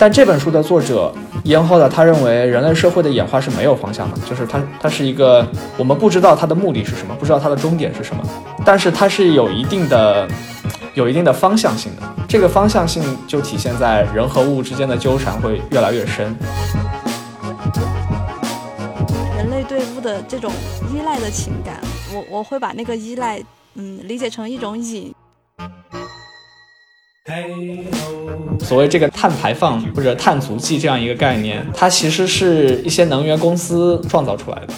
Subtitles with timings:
[0.00, 5.44] 但这本书的作者延后了，他认为人类社会的演化是没有方向的，就是它它是一个
[5.76, 8.22] 我们不知道它的目的是什么，不知道它的终点是什么，
[8.64, 10.28] 但是它是有一定的
[10.98, 12.02] 有一定的方向性的。
[12.28, 16.34] 这个方向性就体现在人和物之间的纠缠会越来越深。
[19.36, 20.50] 人类对物的这种
[20.92, 21.80] 依赖的情感，
[22.12, 23.40] 我我会把那个依赖，
[23.76, 25.14] 嗯，理解成一种瘾。
[28.60, 34.74] 所谓这个碳排放或者碳足迹这样一个概念，它其实是一些能源公司创造出来的。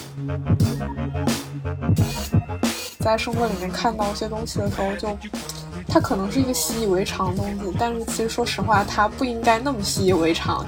[2.99, 5.07] 在生活里面看到一些东西的时候，就
[5.93, 10.65] 它可能是一个习以为常的东西，但是其实说实话，它不应该那么习以为常。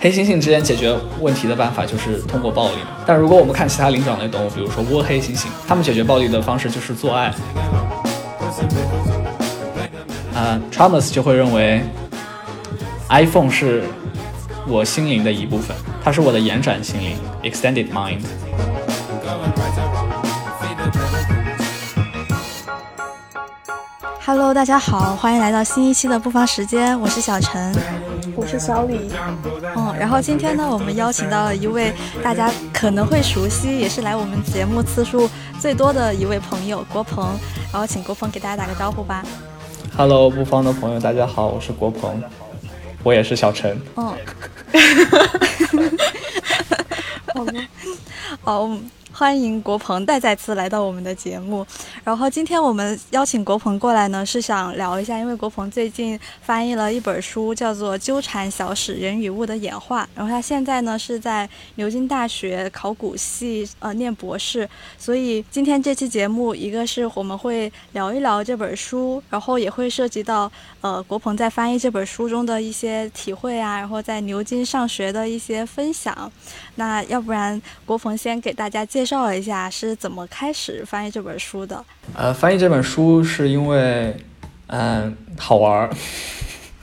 [0.00, 7.26] 黑猩猩之间解决问题的办法就是通过暴力，但如果我们看其他灵长类动物，比如说倭黑猩猩，它们解决暴力的方式就是做爱。
[10.34, 11.82] 啊，Thomas 就会认为
[13.10, 13.84] ，iPhone 是
[14.66, 18.22] 我心灵的一部分，它是我的延展心灵 （extended mind）。
[24.34, 27.70] Hello，大家好，欢迎来到新一期的不妨时间，我是小陈，
[28.34, 29.10] 我是小李。
[29.76, 31.92] 嗯，然后今天呢，我们邀请到了一位
[32.24, 35.28] 大家可能会熟悉，也是来我们节目次数
[35.60, 37.38] 最多的一位朋友国鹏，
[37.70, 39.22] 然后请国鹏给大家打个招呼吧。
[39.94, 42.18] Hello，不方的朋友，大家好，我是国鹏，
[43.02, 43.78] 我也是小陈。
[43.96, 44.16] 嗯，
[47.34, 47.52] 好吗？
[48.44, 48.78] 哦。
[49.22, 51.64] 欢迎国鹏再再次来到我们的节目。
[52.02, 60.02] 然后今天我们邀请国鹏过来呢，是想聊一下，因为国鹏最近翻译了一本书，叫做《纠缠小史：人与物的演化》。
[60.16, 64.68] 然后他现在呢是在牛津大学考古系呃念博士。
[64.98, 70.50] 所以今天这期节目，一个是我们会聊一聊这本书，然后也会涉及到
[70.80, 76.28] 呃国鹏在翻译这本书中的一些体会啊，然后在牛津上学的一些分享。
[76.76, 79.02] 那要不然国鹏先给大家介。
[79.04, 81.84] 绍一下是怎么开始翻译这本书的？
[82.14, 84.16] 呃，翻译这本书是因为，
[84.68, 85.90] 嗯，好玩儿。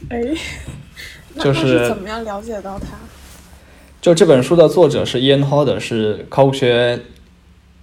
[0.09, 0.21] 哎，
[1.39, 2.87] 就是怎么样了解到它？
[4.01, 6.99] 就这本书的作者是 Ian Hodder，是考古学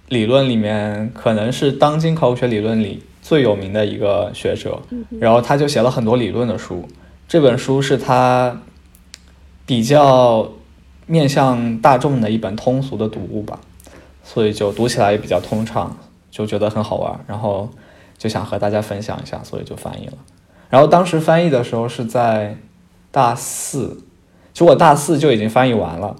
[0.09, 4.79] 理论里面可能是当今考古学理论里最有名的一个学者。
[5.19, 6.87] 然后他就写了很多理论的书。
[7.27, 8.61] 这本书是他
[9.65, 10.53] 比较
[11.07, 13.59] 面向大众的一本通俗的读物吧。
[14.23, 15.95] 所以就读起来也比较通畅，
[16.29, 17.69] 就觉得很好玩，然后
[18.17, 20.13] 就想和大家分享一下，所以就翻译了。
[20.69, 22.57] 然后当时翻译的时候是在
[23.09, 24.03] 大四，
[24.51, 26.17] 其实我大四就已经翻译完了。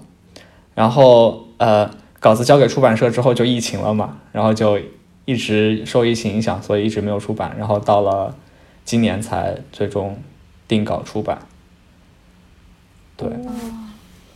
[0.74, 4.78] 然后呃，稿子交给出版社之后就疫情了嘛，然后就
[5.26, 7.54] 一直受疫情影响，所以一直没有出版。
[7.58, 8.34] 然后到了
[8.86, 10.16] 今年才最终
[10.66, 11.40] 定稿出版。
[13.18, 13.28] 对。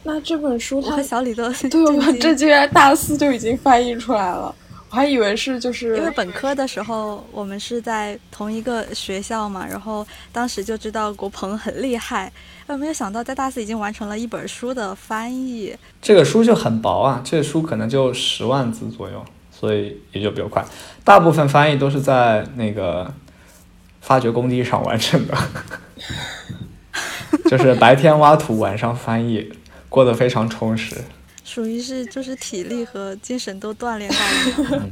[0.04, 4.52] 那这本书，它小李都 对我 这竟然大四就已经翻译出来了，
[4.90, 12.32] 我还以为是就是因为本科的时候我们是在同一个学校嘛，然后当时就知道国鹏很厉害，
[12.66, 15.74] 但没有想到在大四已经完成了一本书的翻译。
[16.00, 20.64] 这个书就很薄啊，这个书可能就十万字左右，所以也就比较快。
[21.04, 23.12] 大部分翻译都是在那个
[24.00, 25.36] 发掘工地上完成的，
[27.48, 29.52] 就是白天挖土，晚上翻译。
[29.92, 30.96] 过得非常充实，
[31.44, 34.88] 属于是就是体力和精神都锻炼到了。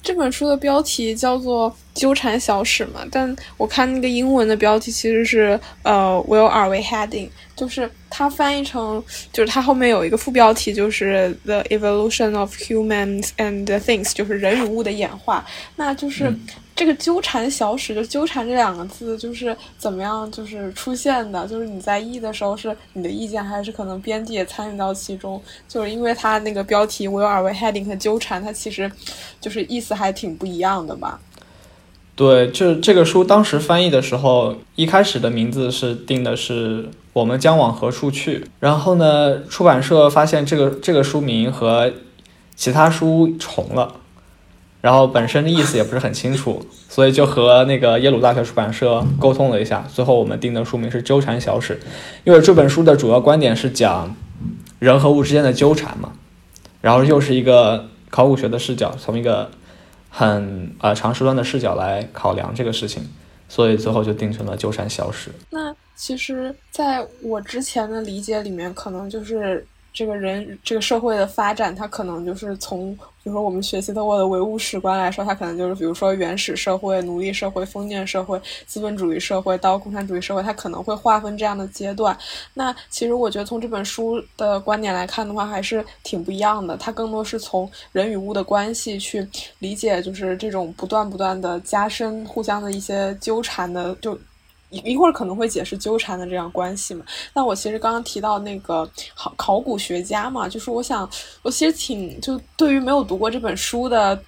[0.00, 9.02] 这本书的标题叫做《纠缠小史》嘛，但我看那个英文的标题其实是呃 “Where are we heading”，就是它翻译成
[9.32, 15.44] 就是它后面有一个副标题就是 “The evolution of humans and things”，就是人与物的演化，
[15.76, 16.32] 那就是。
[16.80, 25.38] 这个纠缠小史，就纠缠这两个字，就是怎么样，就是出现的，就是你在译的时候是你的意见，还是可能编辑也参与到其中？
[25.68, 28.90] 就是因为它那个标题 “Where are we heading” 和纠缠，它其实
[29.42, 31.20] 就是意思还挺不一样的吧？
[32.16, 41.92] 对，就这个书当时翻译的时候，一开始的名字是定的是“我们将往何处去”，然后呢，出版社发现这个这个书名和
[42.56, 43.96] 其他书重了。
[44.80, 51.74] 然后本身的意思也不是很清楚，所以就和那个耶鲁大学出版社沟通了一下，最后我们定的书名是《纠缠小史》，
[52.24, 54.16] 因为这本书的主要观点是讲
[54.78, 56.12] 人和物之间的纠缠嘛，
[56.80, 59.50] 然后又是一个考古学的视角，从一个
[60.08, 63.06] 很呃长时段的视角来考量这个事情，
[63.48, 65.30] 所以最后就定成了纠缠小史。
[65.50, 72.96] 那其实，在我之前的理解里面，可能就是这个人这个社会的发展，它可能就是从。
[73.22, 82.16] 比如说，我们学习的我的唯物史观来说，它可能就是，比如说原始社会、奴隶社会、封建社会、资本主义社会到共产主义社会，它可能会划分这样的阶段。
[82.54, 86.78] 那其实我觉得，从这本书的观点来看的话，还是挺不一样的。
[86.78, 89.28] 它更多是从人与物的关系去
[89.58, 94.18] 理解，就是这种不断不断的加深、互相的一些纠缠的就。
[94.70, 97.04] 一一会儿可能会解释纠缠的这样关系嘛？
[97.34, 101.08] 那我其实刚刚提到那个考考古学家嘛，就是我想，
[101.42, 104.20] 我其实挺就对于没有读过这本书的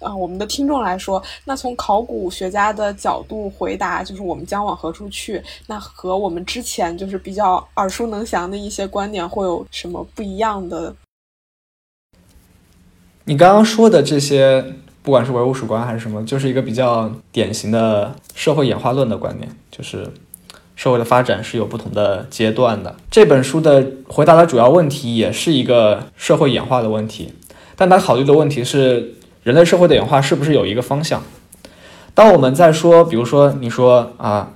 [0.00, 5.42] 啊我们的听众来说，那从考古学家的角度回答，就是我们将往何处去？
[5.66, 10.94] 那和我们之前就是比较耳熟能详的一些观点会有什么不一样的？
[13.24, 14.74] 你刚刚说的这些。
[15.06, 20.10] 不管是唯物史观还是什么，就是一个比较典型的社会演化论的观念，就是
[20.74, 22.92] 社会的发展是有不同的阶段的。
[23.08, 27.32] 这本书的回答的主要问题也是一个社会演化的问题，
[27.76, 29.14] 但他考虑的问题是
[29.44, 31.22] 人类社会的演化是不是有一个方向？
[32.12, 34.50] 当我们在说，比如说你说啊，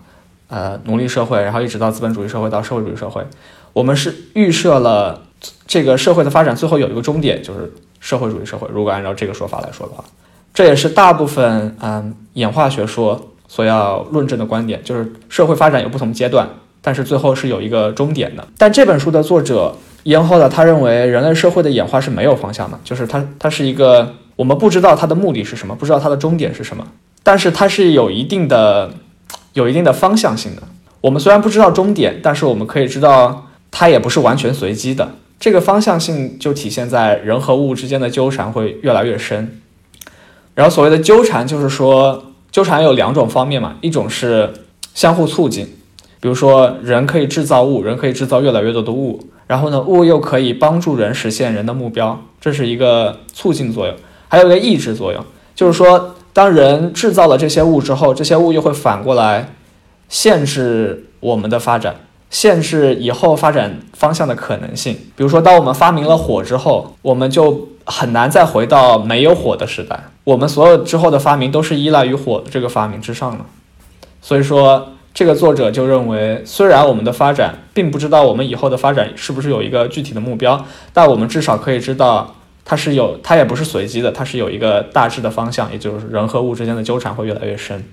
[0.48, 3.24] 呃，奴隶社会，然后一直到资本主义社会到社会主义社会，
[3.72, 5.22] 我们是预设了
[5.68, 8.66] 这个社会的发展最后有一个终点，就是社会主义社会。
[8.72, 10.04] 如果按照这个说法来说的话。
[10.52, 16.48] 这也是大部分嗯演化学说所要论证的观点，就是社会发展有不同阶段，
[16.80, 18.46] 但是最后是有一个终点的。
[18.58, 26.86] 但这本书的作者延后呢，他认为人类社会的演化是没有方向的，就是它它是一个我们不知道它的目的是什么，不知道它的终点是什么，
[27.22, 28.90] 但是它是有一定的
[29.52, 30.62] 有一定的方向性的。
[31.00, 35.08] 我们虽然不知道终点，但是我们可以知道它也不是完全随机的。
[35.38, 39.59] 这个方向性就体现在人和物之间的纠缠会越来越深。
[40.54, 44.52] 然后所谓的纠缠，就是说纠缠有两种方面嘛，一种是
[44.94, 45.64] 相互促进，
[46.20, 53.94] 比如说人可以制造物，人可以制造越来越多的物，然后呢，物又可以帮助人实现人的目标，这是一个促进作用。
[54.28, 55.24] 还有一个抑制作用，
[55.54, 59.52] 就是说当人制造了这些物之后，这些物又会反过来
[60.08, 61.96] 限制我们的发展。
[62.30, 70.04] 限制以后发展方向的可能性，比如说，当我们发明了火之后，我们就很难再回到没有火的时代。
[70.22, 73.44] 我们所有之后的发明都是依赖于火的这个发明之上的。
[74.22, 87.84] 所以说，这个作者就认为，虽然我们的发展并不知道我们以后的发展是不是有一个具体的目标，但我们至少可以知道，它是有，它也不是随机的，它是有一个大致的方向，也就是人和物之间的纠缠会越来越深。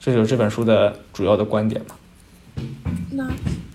[0.00, 1.96] 这就是这本书的主要的观点嘛。
[3.10, 3.30] 那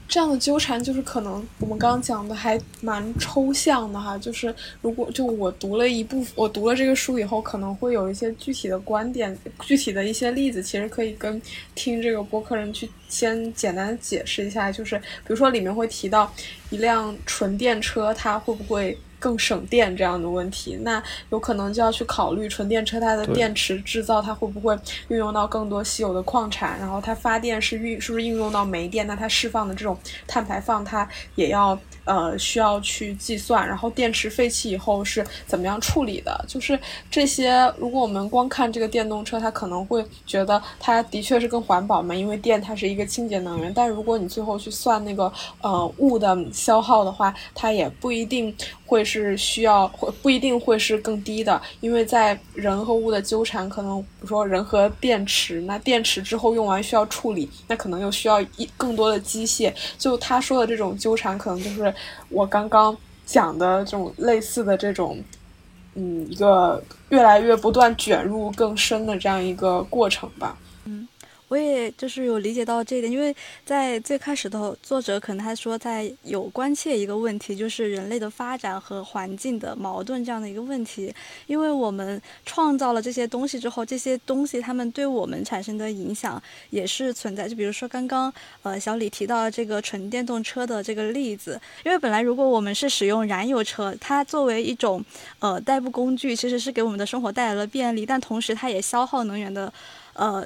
[0.08, 11.40] 这样的纠缠就是可能我们刚刚讲的还蛮抽象的哈，就是如果就我读了一部我读了这个书以后，可能会有一些具体的观点、具体的一些例子，其实可以跟
[11.76, 16.34] 听这个播客人去先简单解释一下，就是比如说里面会提到
[16.70, 18.98] 一辆纯电车，它会不会？
[19.20, 24.78] 更省电这样的问题，那有可能就要去考虑纯电车它的电池制造，它会不会
[25.08, 26.80] 运用到更多稀有的矿产？
[26.80, 29.08] 然后它发电是运是不是应用到煤电？
[29.08, 29.98] 那它释放的这种
[30.28, 33.68] 碳排放，它也要呃需要去计算。
[33.68, 36.46] 然后电池废弃以后是怎么样处理的？
[36.48, 36.80] 就是
[37.12, 43.72] 这些，如果我们光看这个电动车，它可能会觉得它的确是更环保嘛，因为电它是一个清洁能源。
[43.72, 48.56] 但如果你最后去算那个呃物的消耗的话，它也不一定。
[48.88, 59.74] 会是需要，会不一定会是更低的，因为在人和物的纠缠，可能比如说人和电池，那电池之后用完需要处理，那可能又需要一更多的机械。
[59.98, 61.94] 就他说的这种纠缠，可能就是
[62.30, 65.18] 我刚刚讲的这种类似的这种，
[65.96, 70.58] 嗯，一个越来越不断卷入更深的这样一个过程吧。
[71.50, 73.34] 我也就是有理解到这一点，因为
[73.66, 81.14] 在最开始的作者可能他说在有关切一个问题，就是人类的发展和环境的矛盾这样的一个问题。
[81.46, 87.48] 因为我们创造了这些东西之后，这些东西它们对我们产生的影响也是存在。
[87.48, 88.32] 就比如说刚刚
[88.64, 95.02] 呃小李提到这个纯电动车的这个例子，因为本来如果我们是使用燃油车，它作为一种
[95.40, 99.72] 呃代步工具，其实是给我们的生活带来了便利，但同时它也消耗能源的
[100.12, 100.46] 呃。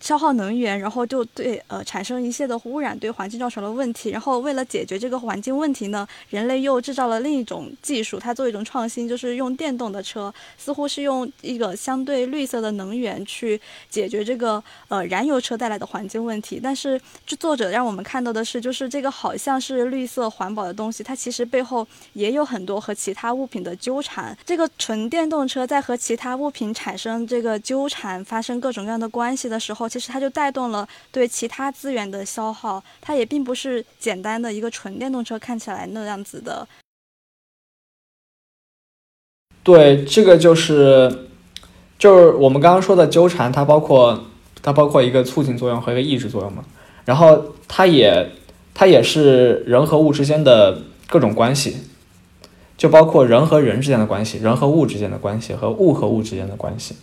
[0.00, 4.10] 消耗能源，然后就对呃产生一些的污染，对环境造成了问题。
[4.10, 16.60] 然后为了解决这个环境问题呢，人类又制造了另一种技术，它作为一种创新，就是用电动的车，似乎是用一个相对绿色的能源去解决这个呃燃油车带来的环境问题。
[16.62, 24.36] 但是这作者让我们看到的是，就是这个好像是绿色环保的东西，它其实背后也有很多和其他物品的纠缠。
[24.46, 29.87] 这个纯电动车在和其他物品产生这个纠缠，发生各种各样的关系的时候。
[29.88, 36.66] 其实它就带动了对其他资源的消耗，它也并不是简单的一个纯电动车看起来那样子的。
[39.62, 41.28] 对，这个就是
[41.98, 44.24] 就是我们刚刚说的纠缠，它包括
[44.62, 46.64] 它包括一个促进作用和一个抑制作用嘛，
[47.04, 48.30] 然后它也
[48.74, 51.76] 它也是人和物之间的各种关系。
[52.78, 56.94] 就包括人和人之间的关系，人和物之间的关系，和物和物之间的关系。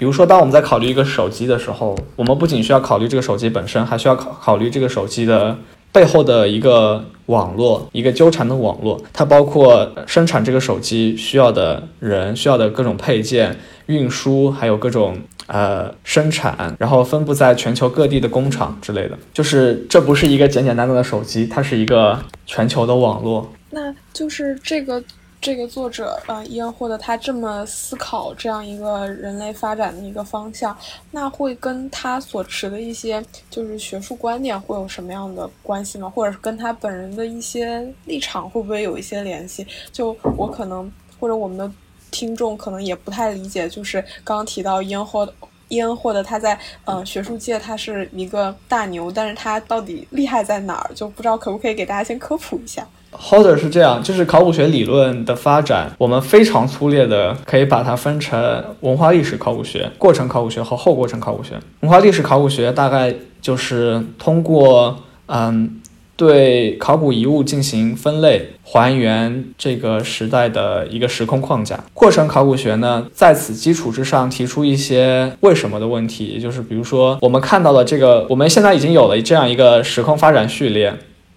[0.00, 5.54] 比如说，当我们在考虑一个手机的时候，我们不仅需要考虑这个手机本身，还需要考考虑这个手机的
[5.92, 8.98] 背后的一个网络，一个纠缠的网络。
[9.12, 13.54] 它包括生产这个手机需要的人，需要的各种配件、
[13.88, 19.18] 运输，还有各种呃生产，然后分布在全球各地的工厂之类的。
[19.34, 23.52] 就是这不是一个简简单单的手机，它是一个全球的网络。
[23.68, 25.04] 那就是这个。
[25.40, 30.76] 这个作者呃，伊恩霍德他这么思考这样一个人类发展的一个方向，
[31.10, 36.10] 那会跟他所持的一些就是学术观点会有什么样的关系吗？
[36.14, 39.66] 或者是跟他本人的一些立场会不会有一些联系？
[39.90, 41.70] 就我可能或者我们的
[42.10, 45.26] 听众可能也不太理解，就是刚刚提到伊恩霍，
[45.68, 50.94] 伊恩霍德他在呃学术界他是一个大牛，但是他到底厉害在哪儿？
[50.94, 52.86] 就不知道可不可以给大家先科普一下。
[53.12, 61.54] Holder 是这样，就是考古学理论的发展，我们非常粗略的可以把它分成文化历史考古学、过程考古学和后过程考古学。
[61.80, 65.80] 文化历史考古学大概就是通过嗯
[66.16, 71.82] 对考古遗物进行分类，还原这个时代的一个时空框架。
[71.92, 80.94] 过程考古学呢，在此基础之上提出一些为什么的问题，也就是比如说我们看到了这个，我们现在已经有了这样一个时空发展序列。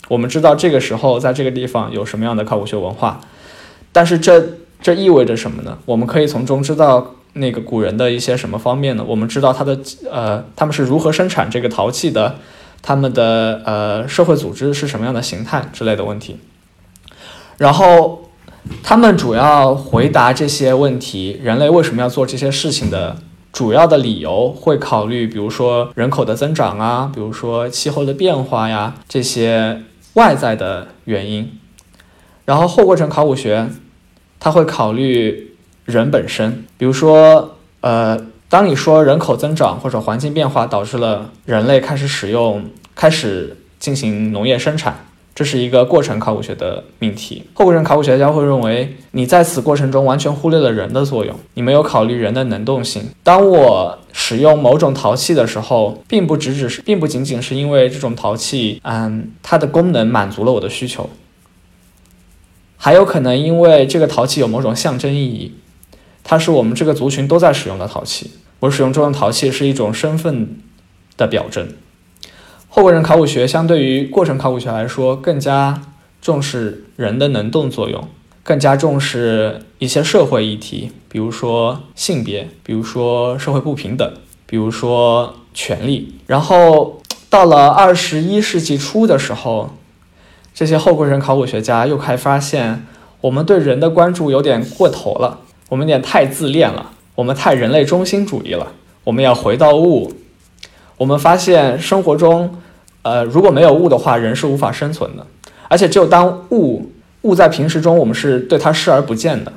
[0.10, 3.22] 我们知道这个时候在这个地方有什么样的考古学文化，
[3.91, 4.43] 但是这
[4.81, 5.77] 这意味着什么呢？
[5.86, 9.03] 我们可以从中知道那个古人的一些什么方面呢？
[9.07, 9.79] 我们知道他的
[10.12, 12.36] 呃他们是如何生产这个陶器的，
[12.81, 16.36] 他们的呃社会组织是什么样的形态之类的问题。
[17.57, 18.29] 然后
[18.83, 23.15] 他们主要回答这些问题：人类为什么要做这些事情的
[23.53, 29.81] 主要的理由会考虑，比如说人口的增长啊，比如说气候的变化呀这些。
[30.13, 31.60] 外在的原因，
[32.46, 33.70] 然后后过程考古学，
[34.39, 35.55] 它会考虑
[35.86, 45.05] 人本身，比如说，呃，当你说人口增长或者环境变化导致了人类开始使用、开始进行农业生产。
[45.36, 47.44] 这是一个过程考古学的命题。
[47.54, 53.04] 后过程考古学家会认为，你在此过程中完全忽略了人的作用，你没有考虑人的能动性。
[53.24, 61.10] 当我使用某种陶器的时候，并不只只是，并不仅仅是因为这种陶器，嗯，它的功能满足了我的需求，
[62.78, 65.54] 还有可能因为这个陶器有某种象征意义，
[66.24, 68.30] 它是我们这个族群都在使用的陶器。
[68.60, 70.58] 我使用这种陶器是一种身份
[71.18, 71.68] 的表征。
[72.75, 75.80] 后过程考古学相对于过程考古学来说，更加
[76.20, 78.08] 重视人的能动作用，
[78.42, 84.12] 更加重视一些社会议题，比如说性别，比如说社会不平等，
[84.48, 86.15] 比如说权利。
[86.25, 87.00] 然后
[87.30, 89.70] 到了二十一世纪初的时候，
[90.56, 92.88] 这些后过程考古学家又开始发现，
[93.22, 98.72] 我们对人的关注有点过头了，我们有点太自恋了，我们太人类中心主义了，
[99.03, 100.12] 我们要回到物。
[100.98, 102.56] 我们发现生活中。
[103.06, 105.28] 呃，如果没有物的话，人是无法生存的。
[105.68, 106.90] 而且，只有当物
[107.24, 109.52] 物在平时中，我们是对它视而不见的，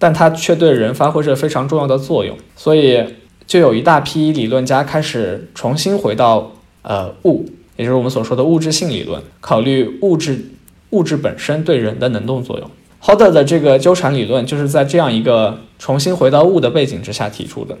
[0.00, 2.36] 但它却对人发挥着非常重要的作用。
[2.56, 3.04] 所以，
[3.46, 6.50] 就有一大批理论家开始重新回到
[6.82, 10.44] 呃物，也就是我们所说的物质性理论，考虑物质
[10.90, 12.68] 物质本身对人的能动作用。
[12.98, 17.78] h o d e r 的这个纠缠理论就是在这样一个重新回到物的背景之下提出的，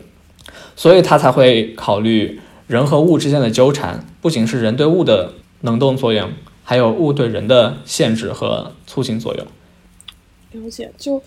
[0.76, 2.40] 所以他才会考虑。
[2.72, 6.32] 人和物之间的纠缠，不仅是人对物的能动作用，
[6.64, 9.46] 还有物对人的限制和促进作用。
[10.52, 11.22] 了解，就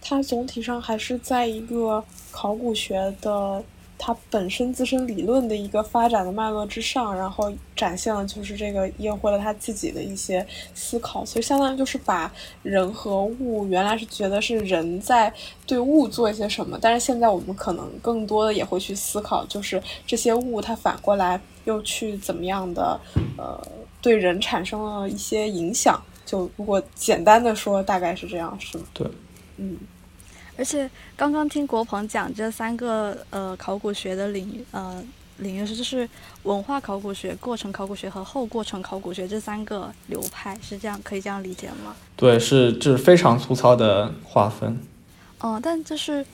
[0.00, 2.02] 它总体上还是在一个
[2.32, 3.62] 考古学的。
[3.98, 15.32] 它本身自身理论的一个发展的脉络之上，然后展现了就是这个验获了他自己的一些思考，所以相当于就是把人和物原来是觉得是人在
[15.66, 22.98] 对物做一些什么，但是现在我们可能更多的也会去思考，就是这些物它反过来又去怎么样的
[23.36, 23.60] 呃
[24.00, 26.00] 对人产生了一些影响。
[26.24, 28.84] 就如果简单的说，大概是这样，是吗？
[28.94, 29.06] 对，
[29.56, 29.76] 嗯。
[30.58, 35.02] 而且刚刚听国鹏讲这三个呃考古学的领域呃
[35.36, 36.06] 领域是就是
[36.42, 41.94] 文化考古学、过程考古学和后过程考古学这三个流派是这样可以这样理解吗？
[42.16, 44.76] 对，是这是非常粗糙的划分。
[45.40, 46.26] 嗯，但就是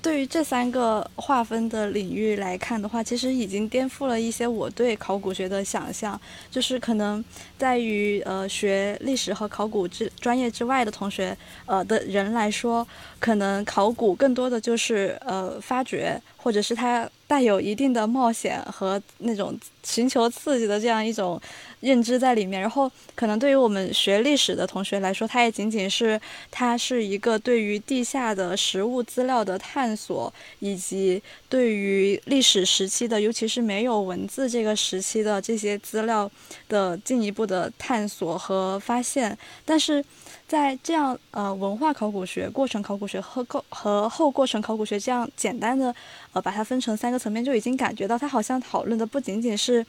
[0.00, 6.20] 对于这三个划分的领域来看的话，其实已经颠覆了一些我对考古学的想象。
[6.48, 7.24] 就是可能
[7.58, 11.36] 在于呃学历史和考古之专业之外的同学
[11.66, 12.86] 呃的人来说，
[13.22, 21.40] 可能考古更多的就是呃发掘，或者是它带有一定的冒险和那种寻求刺激的这样一种。
[21.82, 36.30] 认知在里面，然后可能对于我们学历史的同学来说，它也仅仅是它是一个对于地下的实物资料的探索，以及对于历史时期的，尤其是没有文字这个时期的这些资料
[36.68, 39.36] 的进一步的探索和发现。
[39.64, 40.04] 但是
[40.52, 45.94] 在这样呃文化考古学、过程考古学和后和后过程考古学这样简单的
[46.34, 49.86] 呃把它分成三个层面，就已经感觉到它好像讨论的不仅仅是。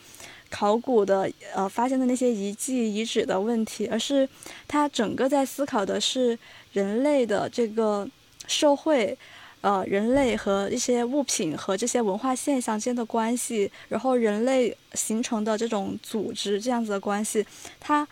[0.50, 4.30] 考古的呃发现的那些遗迹遗址的问题，而是
[4.68, 6.38] 它整个在思考的是
[6.74, 8.08] 人类的这个
[8.46, 9.18] 社会，
[9.62, 17.44] 呃，人类和一些物品和这些文化现象间的关系，然后人类形成的这种组织这样子的关系，
[17.80, 18.08] 它。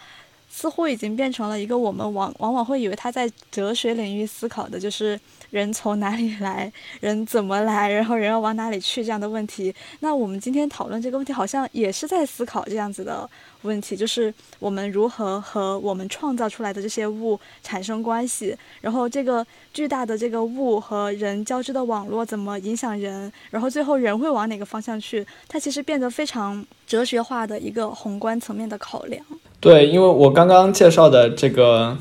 [0.53, 9.73] 似乎已经变成了一个我们往往往会以为他在哲学领域思考的，就是人从哪里来，人怎么来，然后人要往哪里去这样的问题。
[10.01, 13.27] 那我们今天讨论这个问题，好像也是在思考这样子的
[13.61, 25.25] 问题，就是我们如何和我们创造出来的这些物产生关系，然后这个巨大的这个物和人交织的网络怎么影响人，然后最后人会往哪个方向去？
[25.47, 29.25] 它其实变得非常哲学化的一个宏观层面的考量。
[29.61, 31.95] 对，因为我刚刚介绍的这个，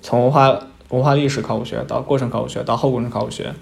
[0.00, 3.52] 从文化文化历史考古学到过程考古学到后过程考古学，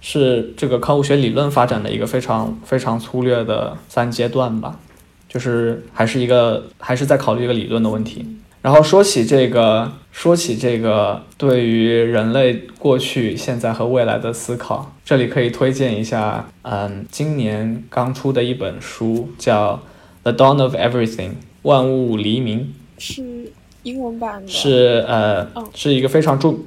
[0.00, 4.80] 是这个考古学理论发展的一个非常非常粗略的三阶段吧，
[5.28, 8.26] 就是还是一个还是在考虑一个理论的问题。
[8.60, 19.74] 然后说起这个，说起这个对于人类过去、现在和未来的思考，这里可以推荐一下，嗯，今年刚出的一本书叫
[20.24, 21.30] 《The Dawn of Everything》。
[21.64, 22.72] 万物黎明。
[22.96, 23.52] 是
[23.82, 26.60] 英文版的，是呃，是一个非常重，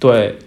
[0.00, 0.38] 对，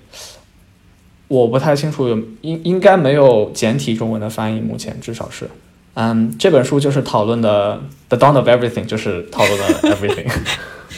[1.29, 2.09] 我不太清楚，
[2.41, 5.47] 应应该没有简体中文的翻译，目前至少是，
[5.93, 10.29] 嗯，这本书就是讨论的 The Dawn of Everything，就是讨论的 Everything，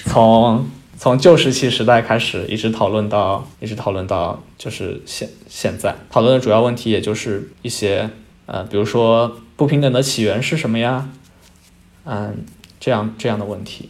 [0.06, 0.66] 从
[0.98, 8.10] 从旧石器时代开始，一直讨论到一直讨论到就是现现在，讨论的主要问题也就是一些
[8.48, 11.10] 呃，比如说不平等的起源是什么呀，
[12.06, 12.46] 嗯。
[12.80, 13.90] 这样这样的问题，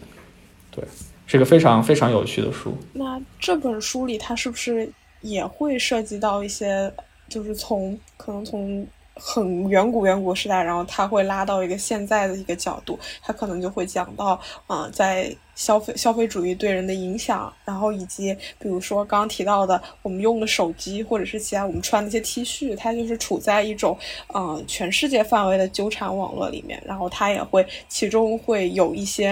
[0.72, 0.84] 对，
[1.26, 2.78] 是个非常非常有趣的书。
[2.94, 4.90] 那这本书里，它是不是
[5.22, 6.92] 也会涉及到一些，
[7.28, 8.86] 就是从可能从
[9.20, 15.36] 很远古远古时代，然后它会拉到一个现在的一个角度，它可能就会讲到，啊，在。
[15.58, 23.98] 消费消费主义对人的影响，然后以及比如说刚刚提到的，我们用的手机或者是其他我们穿的一些 T 恤，它就是处在一种
[24.36, 29.30] 嗯全世界范围的纠缠网络里面，然后它也会其中会有一些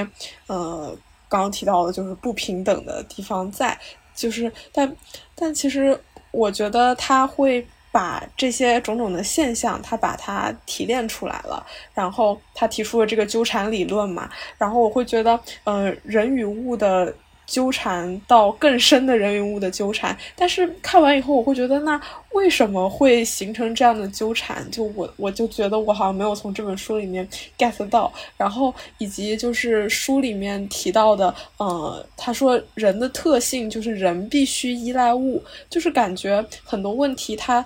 [0.47, 0.97] 呃
[1.29, 3.77] 刚刚提到的就是不平等的地方在，
[4.15, 4.91] 就是但
[5.35, 5.95] 但其实
[6.31, 7.63] 我觉得它会。
[7.95, 17.15] 把这些种种的现象，他把它提炼出来了，然后他提出了这个纠缠理论嘛，然后我会觉得，嗯，人与物的。
[17.45, 21.99] 纠缠到更深的人与物的纠缠，但是看完以后，我会觉得，那
[22.33, 24.69] 为什么会形成这样的纠缠？
[24.71, 27.27] 就我，我就觉得我好像没有从这本书里面
[27.57, 37.65] get 到，然后以及就是书里面提到的，呃，他说人的特性就是人必须依赖物，就是感觉很多问题他。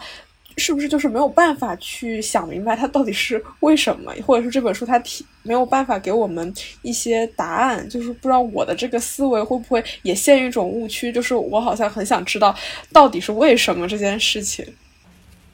[0.60, 7.88] 是不是就是没有办法去想明白它到底是为什么，或者是这本书它提没有办法给我们一些答案？
[7.89, 11.12] 就是不知道我的这个思维会不会也陷于一种误区？
[11.12, 12.54] 就是我好像很想知道
[12.91, 14.65] 到底是为什么这件事情。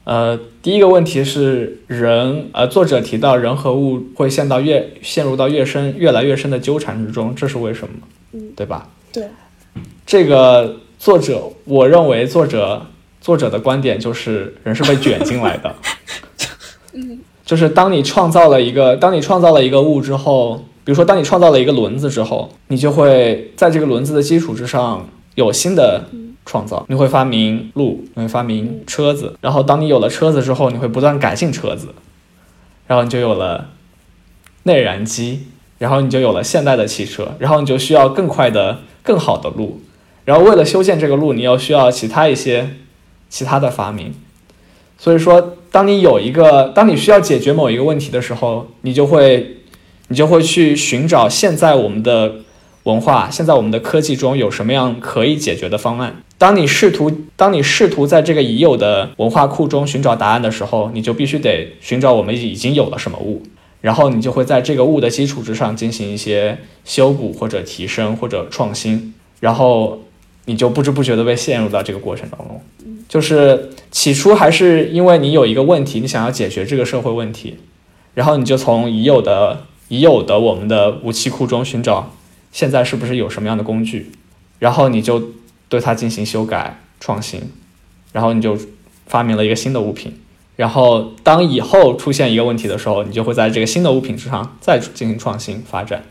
[0.04, 7.94] 呃，第一个问题是人，呃，作者提到人和物会陷到越陷入到越深、越来越深的纠缠之中，这是为什么？
[8.32, 8.90] 嗯，对吧？
[9.12, 9.28] 对，
[10.04, 12.86] 这个作者，我认为作者。
[13.26, 15.74] 作者的观点就是人是被卷进来的，
[16.94, 26.04] 嗯，就是当你创造了一个，当你创造了一个物之后，比如说当你创造了一个轮子之后，你就会在这个轮子的基础之上有新的
[26.44, 31.88] 创造，你会发明路，你会发明车子，然后当你有了车子之后，你会不断改进车子，
[32.86, 33.70] 然后你就有了
[34.62, 39.80] 内燃机，然后你就有了现代的汽车，然后你就需要更快的、更好的路，
[40.24, 42.76] 然后为了修建这个路，你又需要其他一些。
[43.28, 44.14] 其他的发明，
[44.98, 49.58] 所以说，当你有一个，当你需要解决某一个问题的时候，你就会，
[50.08, 52.36] 你就会去寻找现在我们的
[52.84, 56.22] 文化，现在我们的科技中有什么样可以解决的方案。
[56.38, 63.42] 当你试图当你试图在这个已有的文化库中寻找答案的时候，你就必须得寻找我们已经有了什么物，
[63.80, 70.00] 然后你就会在这个物的基础之上进行一些修补或者提升或者创新，然后
[70.46, 72.60] 你就不知不觉的被陷入到这个过程当中。
[73.08, 77.58] 就是起初还是因为你有一个问题，你想要解决这个社会问题，
[78.14, 82.14] 然后你就从已有的已有的我们的武器库中寻找
[82.50, 84.10] 现在是不是有什么样的工具，
[84.58, 85.32] 然后你就。
[85.68, 87.40] 对它进行修改创新，
[88.12, 88.56] 然后你就
[89.08, 90.16] 发明了一个新的物品，
[90.54, 96.04] 然后当以后出现一个问题的时候，你就会在这个新的物品之上再进行创新发展，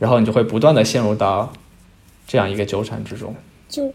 [0.00, 1.52] 然后你就会不断的陷入到
[2.26, 3.32] 这样一个纠缠之中。
[3.70, 3.90] 就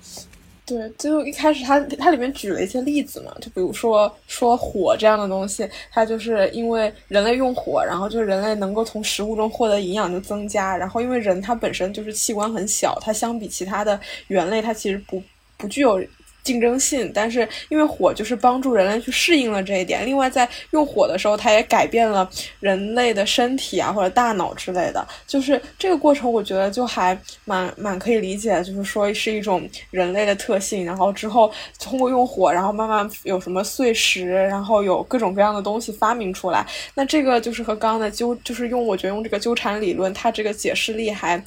[0.65, 15.21] 对，就一开始它它里面举了一些例子嘛，就比如说说火这样的东西，它就是因为人类用火，然后就是人类能够从食物中获得营养就增加，然后因为人它本身就是器官很小，它相比其他的猿类，它其实不
[15.57, 16.03] 不具有。
[16.45, 20.05] 竞争性，但是因为火就是帮助人类去适应了这一点。
[20.05, 22.29] 另外，在用火的时候，它也改变了
[22.61, 25.05] 人类的身体啊，或者大脑之类的。
[25.25, 30.85] 就是这个过程，我觉得就还蛮蛮可以理解，就是说是一种人类的特性。
[30.85, 36.65] 然后之后通过用火，然后慢慢有什么碎石，然后有各种各样的东西发明出来。
[36.93, 41.43] 那这个就是和刚刚的纠，就是用我觉得用这个纠缠理论，它这个解释力还。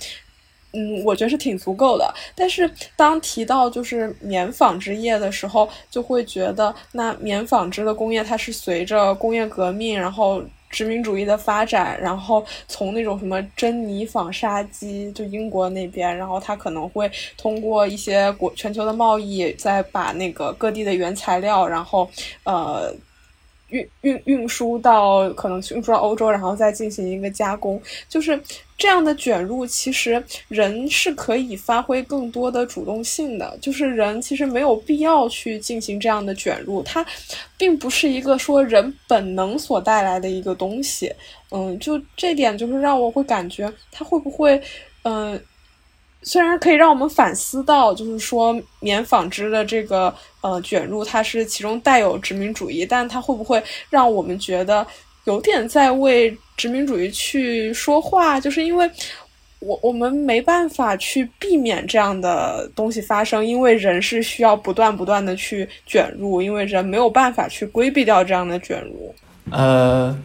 [0.73, 2.13] 嗯，我觉得是挺足够的。
[2.35, 22.09] 但是当提到就是棉纺织业的时候，就会觉得那棉纺织的工业它是随着工业革命，然后殖民主义的发展，然后从那种什么珍妮纺纱机，就英国那边，然后它可能会通过一些国全球的贸易，再把那个各地的原材料，然后
[22.45, 22.95] 呃。
[23.69, 28.41] 运运运输到可能运输到欧洲，然后再进行一个加工，就是
[28.77, 29.67] 这样的卷入。
[29.67, 37.05] 其实人是可以发挥更多的主动性的，就是人其实没有必要去进行这样的卷入，它
[37.57, 41.13] 并不是一个说人本能所带来的一个东西。
[41.51, 44.61] 嗯，就这点就是让我会感觉它会不会，
[45.03, 45.41] 嗯。
[46.23, 54.87] 虽然可以让我们反思到，就是说棉纺织的这个呃卷入，它是其中带有殖民主义，但它会不会让我们觉得
[55.25, 58.41] 有点在为殖民主义去说话？
[58.41, 58.91] 就是因为
[59.61, 69.15] 我我们没办法去避免这样的东西发生，因为人是需要不断不断的去卷入，因为人没有办法去规避掉这样的卷入。
[69.51, 70.17] 呃，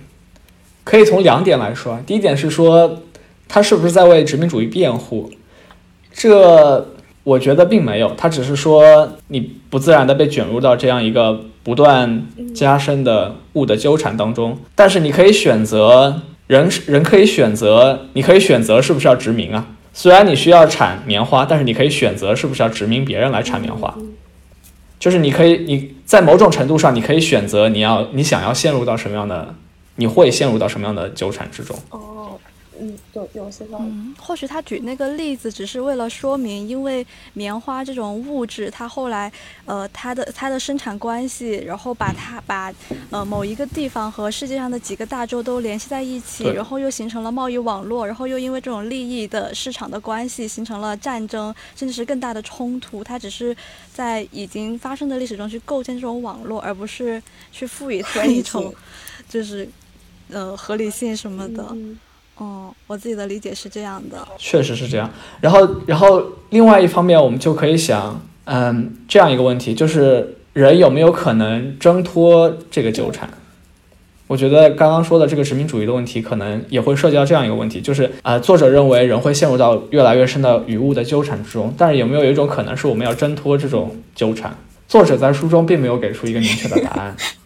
[0.83, 3.01] 可以从两点来说，第一点是说，
[3.47, 5.31] 他是不是在为殖民主义辩护？
[6.13, 6.87] 这
[7.23, 14.57] 我觉得并没有，他只是说你不自然的被卷入到这样一个不断加深的物的纠缠当中。
[14.75, 19.67] 但是你可以选择人，人可以选择，你可以选择是不是要殖民啊？
[19.93, 23.95] 虽然你需要产棉花，但是你可以选择是不是要殖民别人来产棉花。
[24.99, 29.53] 就是你可以，你在某种程度上，你可以选择你要你想要陷入到什么样的，
[29.97, 31.77] 你会陷入到什么样的纠缠之中。
[32.79, 33.85] 嗯，有有些道理。
[33.85, 39.31] 嗯，或许他举那个例子只是为了说明，因为棉花这种物质，它后来，
[39.65, 42.73] 呃，它的它的生产关系，然后把它把，
[43.11, 53.03] 呃，某一个地方和世界上的几个大洲都联系在一起，然后又形成了贸易网络，然后又因为这种利益的市场的关系，形成了战争，甚至是更大的冲突。
[53.03, 53.55] 它只是
[53.93, 58.73] 在已经发生的历史中去构建这种网络，而不是去赋予它一种，
[59.29, 59.67] 就是，
[60.29, 61.75] 呃，合理性什么的。
[62.37, 65.09] 哦，我自己的理解是这样的，确实是这样。
[65.39, 73.29] 然后，然后另外一方面，我们就可以想，嗯，这样一个问题，就是人有没有可能挣脱这个纠缠？
[74.25, 84.57] 我觉得刚刚说的这个殖民主义的问题，可能也会涉及到这样一个问题，就是啊，作者认为人会陷入到越来越深的与物的纠缠之中，但是有没有一种可能是我们要挣脱这种纠缠？
[84.87, 87.15] 作者在书中并没有给出一个明确的答案。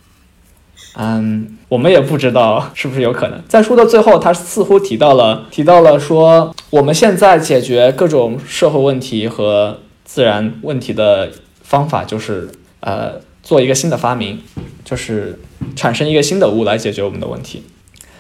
[1.00, 3.40] 嗯，我们也不知道是不是有可能。
[3.48, 11.30] 在书的最后，他似乎提到了提到了说，我们现在解决各种社会问题和自然问题的
[11.62, 14.40] 方法就是呃做一个新的发明，
[14.84, 15.40] 就是
[15.76, 17.62] 产生一个新的物来解决我们的问题。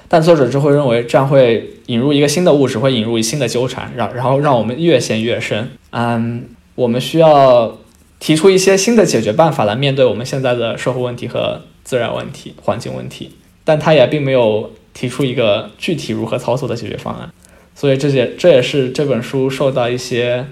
[0.07, 5.71] 但作者就会认为这样会引入一个新的物质，会引入新的纠缠，让然后让我们越陷越深。
[5.89, 7.79] 嗯，我们需要
[8.19, 11.61] 提出一些新的解决办法来面对我们现在的社会问题和。
[11.87, 13.31] 自然问题、环境问题，
[13.63, 17.31] 但他也并没有提出一个具体如何操作的解决方案，
[17.73, 20.45] 所以这也这也是这本书受到一些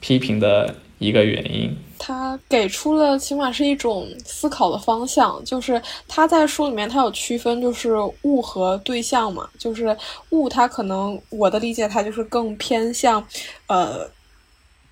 [0.00, 1.76] 批评的一个原因。
[1.96, 9.96] 他给出了起码是一种思考的方向，就是他在书里面他有区分，就是物和对象嘛，就是
[10.30, 13.24] 物，它可能我的理解它就是更偏向，
[13.68, 14.10] 呃。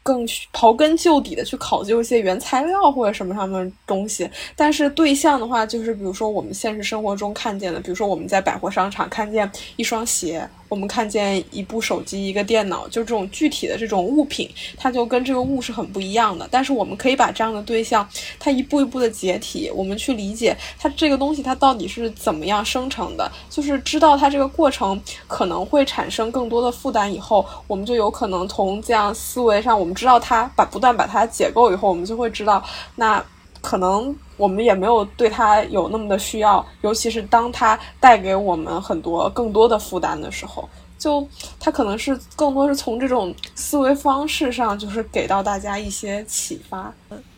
[0.09, 4.27] 更刨根究底的去考究一些原材料或者什么上面东西。
[4.57, 10.49] 但是对象的话，就是比如说我们现实生活中看见的，比如说我们在百货商场看见一双鞋。
[10.69, 16.47] 我们看见一部手机、一个电脑，就这种具体的这种物品，它就跟这个物是很不一样的。
[16.51, 18.07] 但是我们可以把这样的对象，
[18.39, 32.63] 它一步一步的解体，我们去理解它这个东西它到底是怎么样生成的，就是知道它这个过程可能会产生更多的负担以后，我们就有可能从这样思维上，我们知道它把不断把它解构以后，我们就会知道
[32.97, 33.25] 那。
[33.61, 40.69] 可能我们也没有对他有那么的需要，尤其是当他带给我们很多更多的负担的时候，
[40.99, 41.27] 就
[41.59, 46.93] 他可能是更多是从这种思维方式上，就是给到大家一些启发。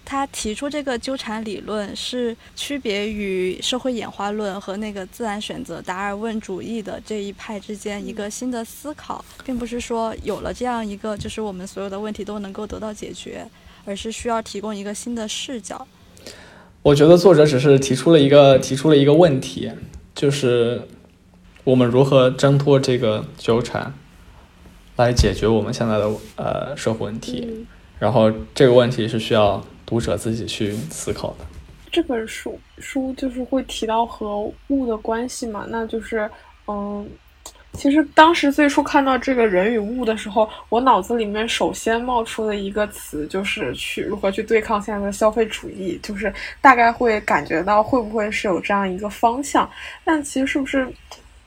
[0.04, 13.48] 他提出这个纠缠理论是区别于社会演化论和那个自然选择达尔文主义的这一派之间一个新的思考，并不是说有了这样一个就是我们所有的问题都能够得到解决，
[13.84, 15.86] 而是需要提供一个新的视角。
[16.82, 19.70] 我觉得作者只是提出了一个提出了一个问题，
[20.14, 20.80] 就是
[21.64, 23.92] 我们如何挣脱这个纠缠，
[24.96, 27.66] 来解决我们现在的呃社会问题。
[27.98, 31.44] 然后这个问题是需要读者自己去思考的。
[31.92, 35.66] 这本书书就是会提到和物的关系嘛？
[35.68, 36.30] 那就是
[36.66, 37.06] 嗯。
[37.72, 49.70] 其实当时最初看到这个人与物的时候，我脑子里面首先冒出的一个词就是去如何去对抗现在的消费主义，就是大概会感觉到会不会是有这样一个方向。
[50.04, 50.86] 但其实是不是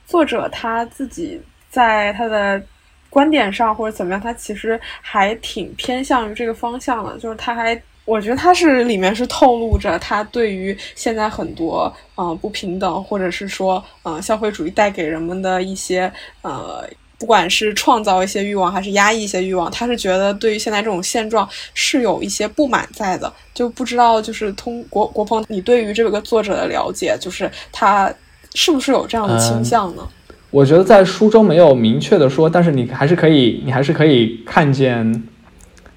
[0.06, 2.60] 作者他自己在他的
[3.10, 7.80] 观点上或者怎么样，他其实还挺偏向于这个方向的，就是他还。
[8.04, 16.12] 我觉得他是里面是透露着他对于现在很多呃不平等，或者是说呃消费主义带给人们的一些
[16.42, 16.86] 呃，
[17.18, 23.32] 不管是创造一些欲望还是压抑一些欲望，他是觉得对于现在这种现状是有一些不满在的。
[23.54, 28.12] 就不知道就是通国国鹏，你对于这个作者的了解，就是他
[28.54, 30.06] 是不是有这样的倾向呢？
[30.50, 35.22] 我觉得在书中没有明确的说，但是你还是可以，你还是可以看见。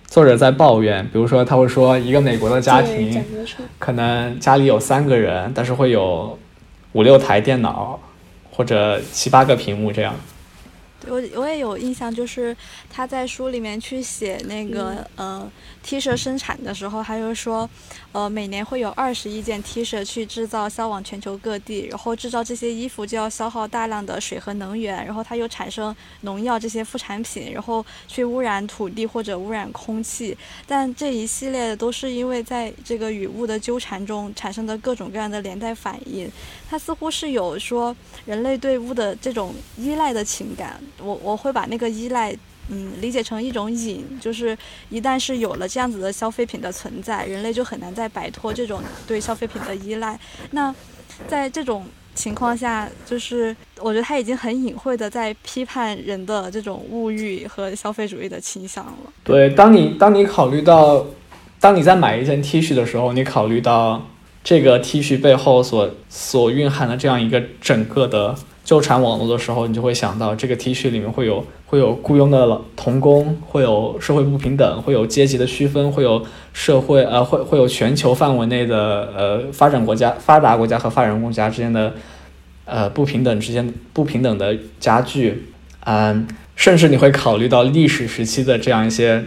[0.08, 3.24] 作者在抱怨，比如说他会说，一个美国的家庭
[3.78, 6.39] 可能家里有三个人，但是会有
[6.93, 8.00] 五六台电脑
[8.50, 10.15] 或者七八个屏幕这样。
[11.08, 12.56] 我我也有印象，就是
[12.97, 15.47] 他在书里面去写那个呃
[15.83, 17.69] T 恤生产的时候，他就说，
[18.12, 36.27] 呃每年会有二十亿件 T 恤去制造，销往全球各地，然后制造这些衣服就要消耗大量的水和能源，然后它又产生农药这些副产品，然后去污染土地或者污染空气，但这一系列的都是因为在这个与物的纠缠中产生的各种各样的连带反应，
[36.67, 40.81] 它似乎是有说人类对物的这种依赖的情感。
[40.97, 42.36] 我我会把那个依赖，
[42.69, 44.58] 嗯，理解成一种瘾，就是
[44.89, 50.19] 一旦是有了这样子的消费品的存在，人类就很难再摆脱这种对消费品的依赖。
[50.51, 50.73] 那
[51.27, 58.97] 在这种情况下，就是我觉得他已经很隐晦的在批判人的这种物欲和消费主义的倾向了。
[59.23, 61.06] 对，当你当你考虑到，
[61.60, 64.06] 当你在买一件 T 恤的时候，你考虑到
[64.43, 68.36] 这个 T 恤背后所所蕴含的这样一个整个的。
[68.67, 81.93] 纠缠网络的时候，你就会想到这个 T 恤里面会有会有雇佣的童工，会有社会不平等，会有阶级的区分，会有社会呃会会有全球范围内的呃发展国家、发达国家和发展国家之间的
[82.65, 85.45] 呃不平等之间不平等的加剧，
[85.86, 86.27] 嗯，
[86.58, 89.23] 甚至你会考虑到历史时期的这样一些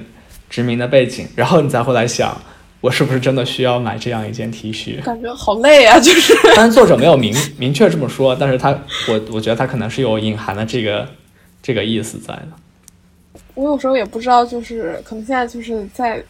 [0.51, 2.39] 殖民的背景，然后你再会来想。
[2.81, 5.03] 我是不是真的需要买这样一件 T 恤？
[5.03, 6.01] 感觉好累啊！
[6.01, 8.71] 就是，当然作者没有明明确这么说，但是他，
[9.09, 11.07] 我我觉得他可能是有隐含的这个
[11.63, 12.49] 这个意思在的。
[13.55, 16.23] 我有时候也不知道，就是可能现在就是在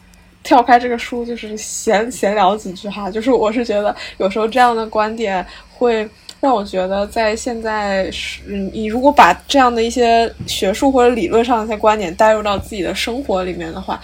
[0.42, 3.08] 跳开这个书，就是闲闲聊几句哈。
[3.08, 6.08] 就是我是觉得有时候这样的观点会
[6.40, 14.00] 让我觉得，在现在是你如果把这样的一些学术或者理论上的一些观点带入到自己的生活里面的话。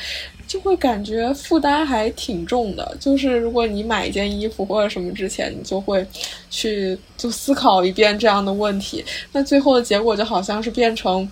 [0.46, 6.06] 就会感觉负担还挺重的，就是如果你买一件衣服或者什么之前，你就会
[6.48, 11.28] 去就思考一遍这样的问题，那最后的结果就好像是变成，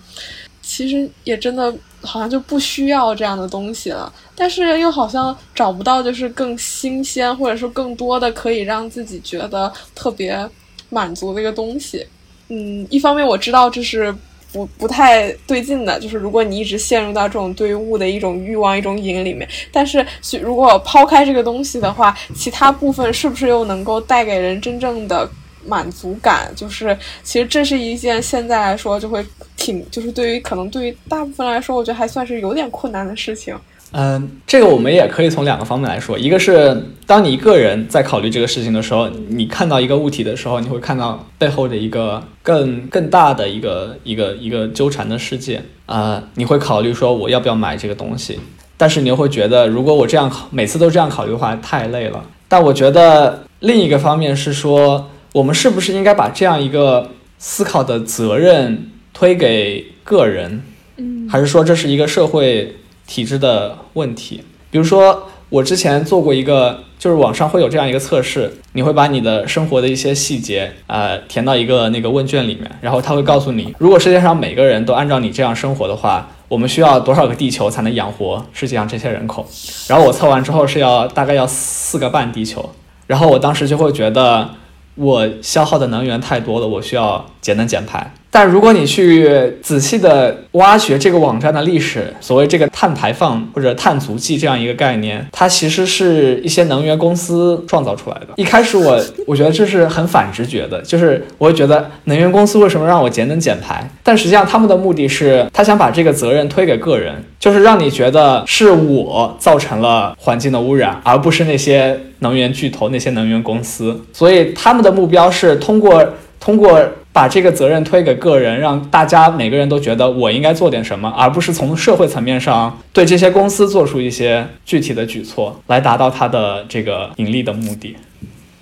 [0.61, 10.47] 其实也真的好像就不需要这样的东西了，但是又好像找不到就是更新鲜或者说更多的可以让自己觉得特别
[10.89, 12.05] 满足的一个东西。
[12.49, 14.13] 嗯，一方面我知道这是。
[14.55, 20.05] 不不太对劲的，就是如果你一直陷入到这种对物的一种欲望、一种瘾里面，但是
[20.41, 25.29] 如果抛开这个东西的话，其他部分是不是又能够带给人真正的
[25.65, 26.49] 满足感？
[26.55, 29.25] 就是其实这是一件现在来说就会
[29.57, 33.53] 挺，就是对于可能对于大部分来说，我觉得还算是有点困难的事情。
[33.97, 48.37] 嗯，这个我们也可以从两个方面来说，一个是当你一个人在考虑这个事情的时候，你看到一个物体的时候，你会看到背后的一个更更大的一个一个一个纠缠的世界啊，你会考虑说我要不要买这个东西，
[48.75, 52.21] 但是你又会觉得如果我这样考每次都这样考虑的话太累了。
[52.49, 60.61] 但我觉得另一个方面是说，我们是不是应该把这样一个思考的责任推给个人，
[60.97, 62.75] 嗯，还是说这是一个社会？
[63.07, 79.45] 体质的问题，比如说我之前做过一个，就是网上会有这样一个测试，你会把你的生活的一些细节，呃，填到一个那个问卷里面，然后他会告诉你，如果世界上每个人都按照你这样生活的话，我们需要多少个地球才能养活世界上这些人口？
[79.87, 82.69] 然后我测完之后是要大概要四个半地球，
[83.07, 84.49] 然后我当时就会觉得
[84.95, 88.13] 我消耗的能源太多了，我需要节能减排。
[88.35, 98.27] 但如果你去仔细的挖掘这个网站的历史，所谓这个碳排放或者碳足迹这样一个概念，它其实是一些能源公司创造出来的。
[98.35, 103.89] 一开始我我觉得这是很反直觉的，就是我会觉得能源公司为什么让我节能减排？
[104.03, 113.97] 但实际上他们的目的是，他想把这个责任推给个人，就是让你觉得是我造成了环境的污染，而不是那些能源巨头、那些能源公司。
[114.11, 116.05] 所以他们的目标是通过
[116.37, 116.85] 通过。
[117.15, 127.95] 把这个责任推给个人，让大家每个人都觉得我应该做点什么，而不是从社会层面上对这些公司做出一些具体的举措，来达到它的这个盈利的目的。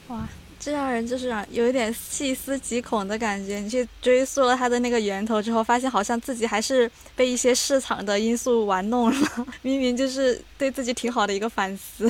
[0.10, 0.20] 哇，
[0.60, 3.58] 这让人就是有一点细思极恐的感觉。
[3.58, 9.18] 你去追溯了它的那个源头之后，发现好像自己还是被一些市场的因素玩弄了。
[9.64, 12.08] 明明就是对自己挺好的一个反思。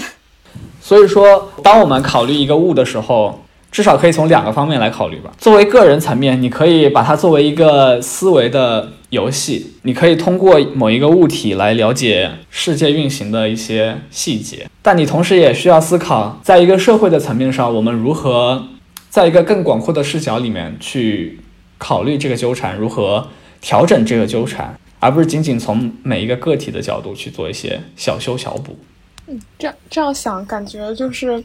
[0.81, 3.39] 所以说，当我们考虑一个物的时候。
[3.73, 5.33] 至少可以从两个方面来考虑吧。
[5.39, 14.69] 作为个人层面，你可以把它作为一个思维的游戏，你可以通过某一个物体来了解世界运行的一些细节。
[14.83, 18.67] 但你同时也需要思考，在一个社会的层面上，我们如何
[19.09, 21.39] 在一个更广阔的视角里面去
[21.79, 23.27] 考虑这个纠缠，如何
[23.59, 28.77] 调整这个纠缠，而不是仅仅从每一个个体的角度去做一些小修小补。
[29.25, 31.43] 嗯，这样这样想，感觉就是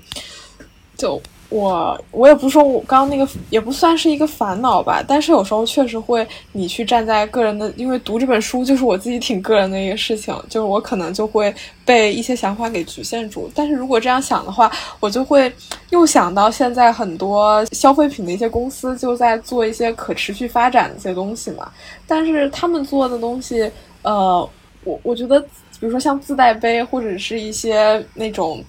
[0.95, 1.19] 就。
[1.51, 11.55] 我我也不说，我刚刚那个也不算是一个烦恼吧，但是有时候确实会，你去站在个人的，因为读这本书就是我自己挺个人的一个事情，就是我可能就会
[11.87, 13.51] 被一些想法给局限住。
[13.55, 15.51] 但是如果这样想的话，我就会
[15.89, 21.73] 又想到现在很多消费品的一些公司就在做一些可持续发展的一些东西嘛，
[22.07, 23.71] 但是他们做的东西，
[24.03, 24.47] 呃，
[24.85, 25.41] 我我觉得，
[25.81, 28.63] 比如说像自带杯或者是一些那种，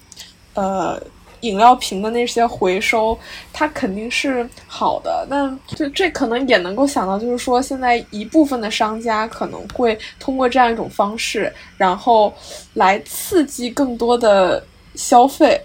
[0.54, 0.98] 呃。
[1.40, 3.18] 饮料瓶的那些回收，
[3.52, 12.32] 它肯定是好的，但就这可能也能够想到，就是说现在一部分的商家可能会通过这样一种方式，然后
[12.74, 14.62] 来刺激更多的
[14.94, 15.60] 消费。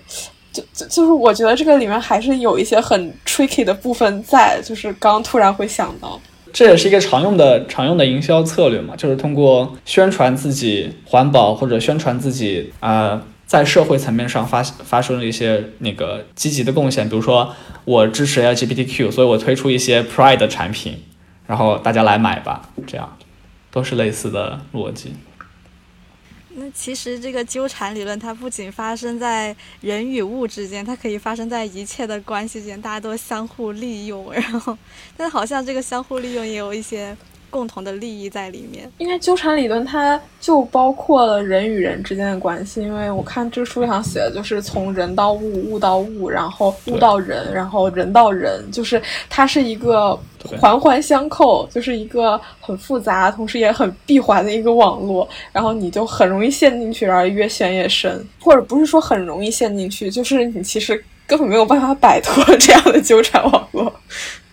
[0.54, 6.18] 就就就是我觉得这个里面还是有一些很 tricky 的部分在，就是刚突然会想到，
[6.54, 13.22] 这也是一个常用的常用的营销策略嘛，就是通过宣传自己环保或者宣传自己啊。
[13.48, 21.04] 在社会层面上发发生了一些那个积极的贡献，比如说我支持 LGBTQ，所以我推出一些 Pride 的产品，
[21.46, 23.18] 然后大家来买吧，这样
[23.70, 25.14] 都是类似的逻辑。
[26.56, 34.78] 那其实这个纠缠理论，它不仅发生在人与物之间，它可以发生在一切的关系间，大家都相互利用，然后，
[35.16, 37.16] 但好像这个相互利用也有一些。
[37.50, 42.82] 共同的利益在里面，应该纠缠理论它就包括了人与人之间的关系。
[42.82, 50.20] 因为我看这个书上写的就是从人到物，物到物，然后物到人，然后人到人，就是它是一个
[50.60, 55.28] 环环相扣，就是一个很复杂，同时也很闭环的一个网络。
[55.52, 63.94] 然后你就很容易陷进去，然后越陷越深，或者不是说很容易陷进去，就是你其实根本没有办法摆脱这样的纠缠网络。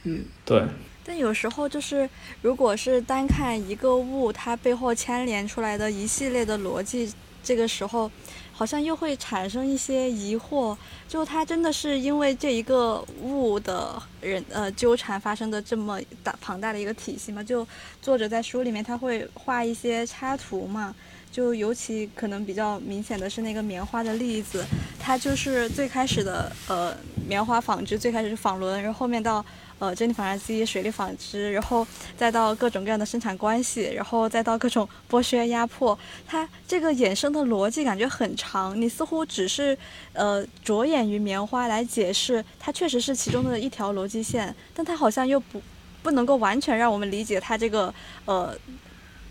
[0.05, 0.63] 嗯，对。
[1.05, 2.09] 但有时候就是，
[2.43, 7.13] 如果是单看一个物，它背后牵连出来的一系列的逻辑，
[7.43, 8.09] 这个时候
[8.53, 10.77] 好像又会产生一些疑惑。
[11.09, 17.43] 就它真的是因为这一个物的人呃纠缠发生的这么大庞大的一个体系吗？
[17.43, 17.67] 就
[18.01, 20.95] 作者在书里面他会画一些插图嘛，
[21.33, 24.65] 就尤其可能比较明显的是那个棉花的例子，
[25.01, 26.97] 它就是最开始的呃
[27.29, 29.45] 棉花纺织，最开始是纺轮，然后后面到。
[29.83, 31.85] 呃，珍妮纺织机、水利纺织，然后
[32.17, 38.81] 再到各种各样的生产关系，然后再到各种剥削压迫，它这个衍生的逻辑感觉很长。
[38.81, 39.77] 你似乎只是
[40.13, 45.61] 呃着眼于棉花来解释，它确实是其中的一条逻辑线，但它好像又不
[46.01, 47.93] 不能够完全让我们理解它这个
[48.25, 48.57] 呃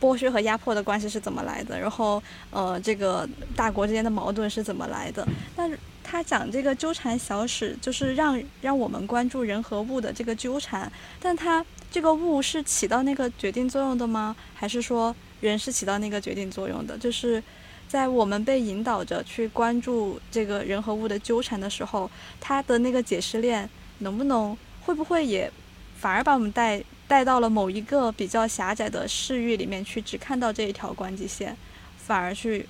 [0.01, 3.25] 剥削和压迫的关系是怎么来的，然后呃，这个
[3.55, 5.25] 大国之间的矛盾是怎么来的？
[5.55, 5.71] 但
[6.03, 14.35] 他讲这个纠缠小史，就是让让我们关注人和物的这个纠缠，但他这个物是起到那个决定作用的吗？
[14.53, 16.97] 还是说人是起到那个决定作用的？
[16.97, 17.41] 就是
[17.87, 25.51] 在我们被引导着去关注这个人和物的纠缠的时候，他的那个解释链能不能会不会也
[25.97, 26.83] 反而把我们带？
[27.11, 31.57] 带到了某一个比较狭窄的视域里面去，只看到这一条关系线，
[31.97, 32.65] 反而去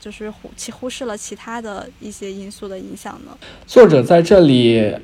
[0.00, 3.36] 就是忽其忽视了其他的一些因素的影响呢？
[3.66, 4.94] 作者在这里，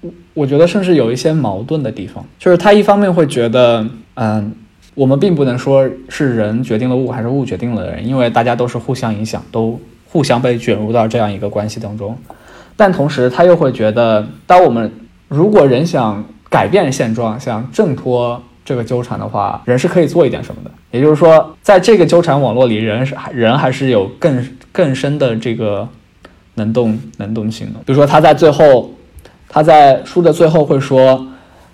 [0.00, 4.54] 我我觉得甚至有一些矛盾的地方，就是他一方面会觉得，嗯，
[4.94, 12.16] 我们并不能说是人决定了物，还是物决定了人，因为大家都是互相影响，都互相被卷入到这样一个关系当中。
[12.76, 14.90] 但同时，他又会觉得，当我们
[15.28, 20.70] 如果人想改变现状，想挣脱这个纠缠的话，人是可以做一点什么的。
[20.92, 25.88] 也就是说，在这个纠缠网络里，人是人还是有更更深的这个
[26.54, 27.80] 能动能动性的。
[27.84, 28.92] 比如说，他在最后，
[29.48, 31.26] 他在书的最后会说，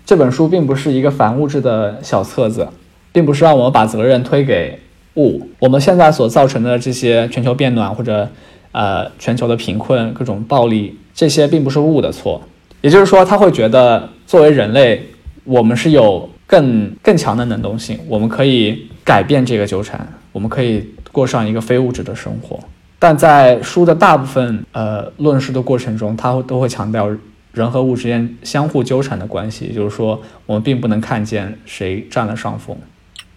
[0.06, 2.66] 这本书并不是一个反物质的小册子，
[3.12, 4.78] 并不是让我们把责任推给
[5.16, 5.46] 物。
[5.58, 8.26] 我们现在所造成的这些全球变暖或者
[8.72, 12.40] 呃全球的贫困、各种暴力，这些并不是物的错。
[12.80, 14.08] 也就是说，他会觉得。
[14.26, 15.00] 作为人类，
[15.44, 22.58] 我们是有更更强的能动性，我们可以改变这个纠缠，我们可以过上一个非物质的生活。
[22.98, 27.10] 但在书的大部分呃论述的过程中，他都会强调
[27.52, 32.76] 人和物之间相互纠缠的关系，就是说，我们并不能看见谁占了上风。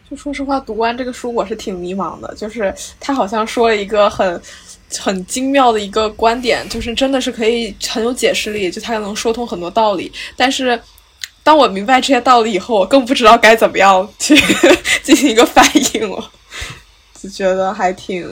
[0.09, 2.33] 就说实话，读完这个书，我是挺迷茫的。
[2.35, 4.41] 就是他好像说了一个很
[4.97, 10.11] 很精妙的一个观点，就是真的是可以很有解释力，就他能说通很多道理。
[10.35, 10.79] 但是
[11.49, 14.35] 当我明白这些道理以后，我更不知道该怎么样去
[15.01, 16.23] 进行一个反应了。
[17.19, 18.23] 就觉得还挺，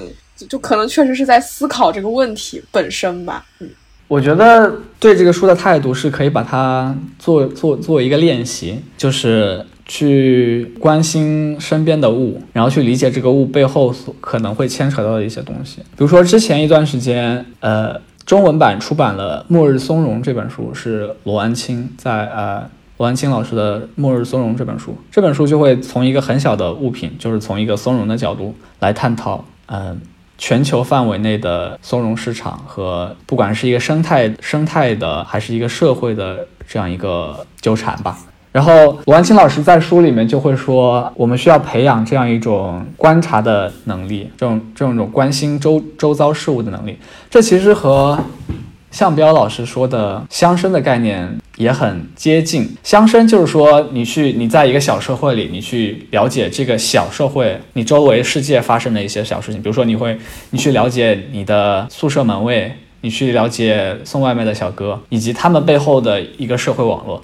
[0.47, 3.43] 就可能确实是在思考这个问题本身吧。
[3.59, 3.67] 嗯，
[4.07, 9.65] 我觉得对这个书的态度是可以把它做做做一个练习，就是。
[9.89, 15.77] 去关心身边的物，然后去理解这个物背后所可能会牵扯到的一些东西。
[15.77, 24.95] 比如说，之前一段时间，呃，中文版出版了《末日松茸》这本书，是罗安清在呃罗安清老师的《末日松茸》这本书。
[25.11, 29.99] 这本书就会从一个很小的物品，就是从一个松茸的角度来探讨，嗯，
[30.37, 38.17] 全球范围内的松茸市场和不管是一个生态生态的，还是一个社会的这样一个纠缠吧。
[38.51, 46.97] 然后，罗安清老师在书里面就会说，我们需要培养这样一种观察的能力，这种这种种关心周周遭事物的能力。
[47.29, 48.17] 这其实和
[48.91, 52.75] 向彪老师说的乡绅的概念也很接近。
[52.83, 59.61] 乡绅就是说，你去你在一个小社会里，你去了解这个小社会，你周围世界发生的一些小事情。
[59.61, 60.17] 比如说，你会
[60.51, 62.71] 你去了解你的宿舍门卫，
[63.01, 67.21] 你去了解送外卖的小哥，以及他们背后的一个社会网络。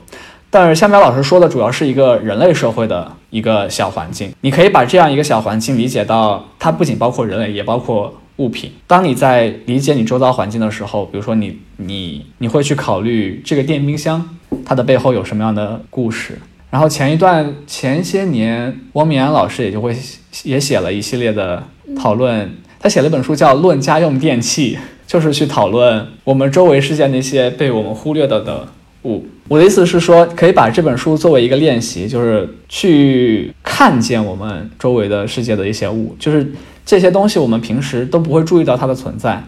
[0.50, 4.32] 但是，向彪老师说的主要是一个人类社会的一个小环境。
[4.42, 8.72] 你可以把这样一个小环境理解到，它不仅包括人类，也包括物品。
[8.88, 16.38] 当你在理解你周遭环境的时候，比如说你你你会去考虑这个电冰箱它的背后有什么样的故事。
[16.70, 19.96] 然后前一段前些年，汪明安老师也就会
[20.44, 21.64] 也写了一系列的
[21.96, 22.52] 讨论。
[22.80, 24.76] 他写了一本书叫《论家用电器》，
[25.08, 28.68] 就是去讨论我们周围世界那些被我们忽略的的。
[29.04, 36.54] 物，我的意思是说，可以把这本书作为一个练习，就是去看见我们周围的世界的一些物，就是
[36.86, 39.42] 这些东西我们平时都不会注意到它的存在，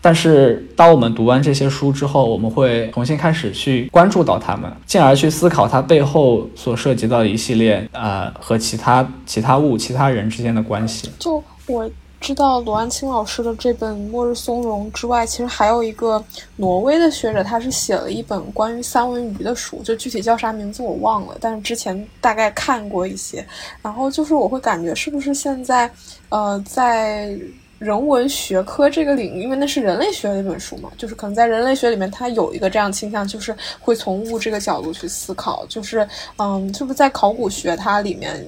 [0.00, 11.10] 但是当我们读完这些书之后，我们会重新开始去关注到它们，进而去思考它背后所涉及到的一系列呃和其他其他物、其他人之间的关系。
[11.18, 11.90] 就我。
[12.24, 16.24] 知道罗安清老师的这本《末日松茸》之外，其实还有一个
[16.56, 23.46] 挪威的学者，他是写了一本关于三文鱼的书，就具体叫啥名字我忘了，但是之前大概看过一些。
[23.82, 25.90] 然后就是我会感觉，是不是现在，
[26.30, 27.38] 呃，在
[27.78, 36.08] 人文学科这个领域，因为那是人类学的一本书嘛，就是可能在人类学里面，它有一个这样倾向，就是会从物这个角度去思考，就是，
[36.38, 38.42] 嗯，是不是在考古学它里面？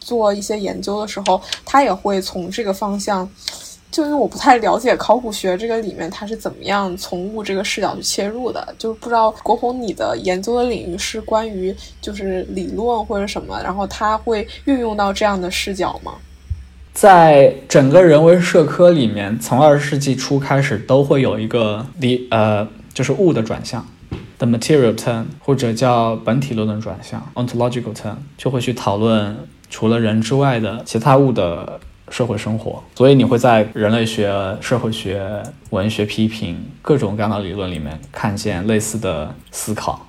[0.00, 3.28] 做一些研究的时候，他也会从这个方向，
[3.90, 16.14] 就因为我不太了解考古学这个里面，它是怎么样从物这个视角去切入的，就不知道国宏你的研究的领域是关于就是理论或者什么，然后他会运用到这样的视角吗？
[16.92, 23.86] 在整个人文社科里面，从二十世纪初开始都会有一个理呃，就是物的转向。
[24.38, 29.36] The material turn，或者叫本体论的转向，ontological turn，就会去讨论
[29.70, 34.28] 除了人之外的其他物的社会生活，所以你会在人类学、
[34.60, 40.06] 社会学、文学批评各种各样的理论里面看见类似的思考。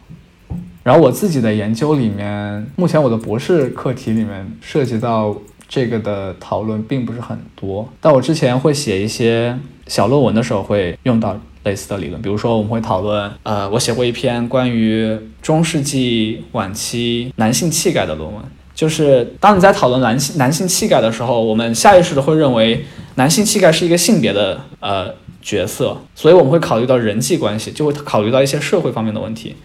[0.84, 5.38] 然后我自己的研究里面，目前我的博士课题里面涉及到
[5.70, 9.56] 这个的讨论并不是很多，但我之前会写一些
[9.86, 18.44] 小论文的时候会用到类似的理论，比如说我们会讨论，呃，我写过一篇关于中世纪晚期男性气概的论文。
[18.82, 29.56] 就是当你在讨论男性男性气概的时候，我们下意识的会认为男性气概是一个性别的呃角色，所以我们会考虑到人际关系，就会考虑到一些社会方面的问题。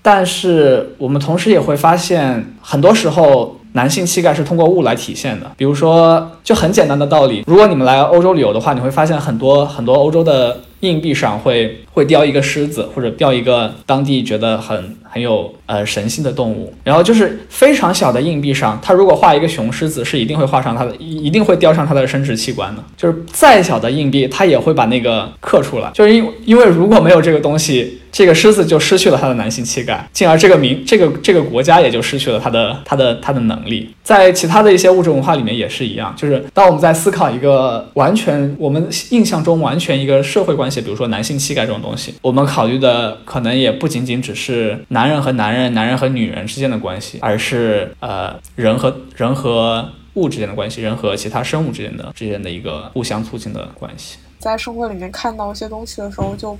[0.00, 5.50] 但是我们同时也会发现，很多时候男性气概是通过物来体现的。
[5.58, 15.54] 比如说，就很简单的道理，如果你们来欧洲旅游的话，你会发现很多很多欧洲的硬币上会会雕一个狮子，或者雕一个当地觉得很很有。
[15.66, 22.84] 呃，神性的动物，然后就是非常小的硬币上，它如果画一个雄狮子，是一定会画上它的，一定会雕上它的生殖器官的。
[22.98, 25.90] 就是再小的硬币，它也会把那个刻出来。
[25.94, 33.88] 就是因因为如果没有这个东西，这个狮子就失去了它的男性气概，进而这个民这个这个国家也就失去了它的它的它的能力。
[34.02, 45.74] 在其他的一些物质文化里面也是一样，就是当我们在思考一个完全我们印象中完全一个社会关系，比如说男性气概这种东西，我们考虑的可能也不仅仅只是男人和男人。
[45.74, 54.18] 男人、和女人之间的关系，而是呃人和人和物之间的关系，人和其他生物之间的之间的一个互相促进的关系。
[54.38, 56.56] 在生活里面看到一些东西的时候，就。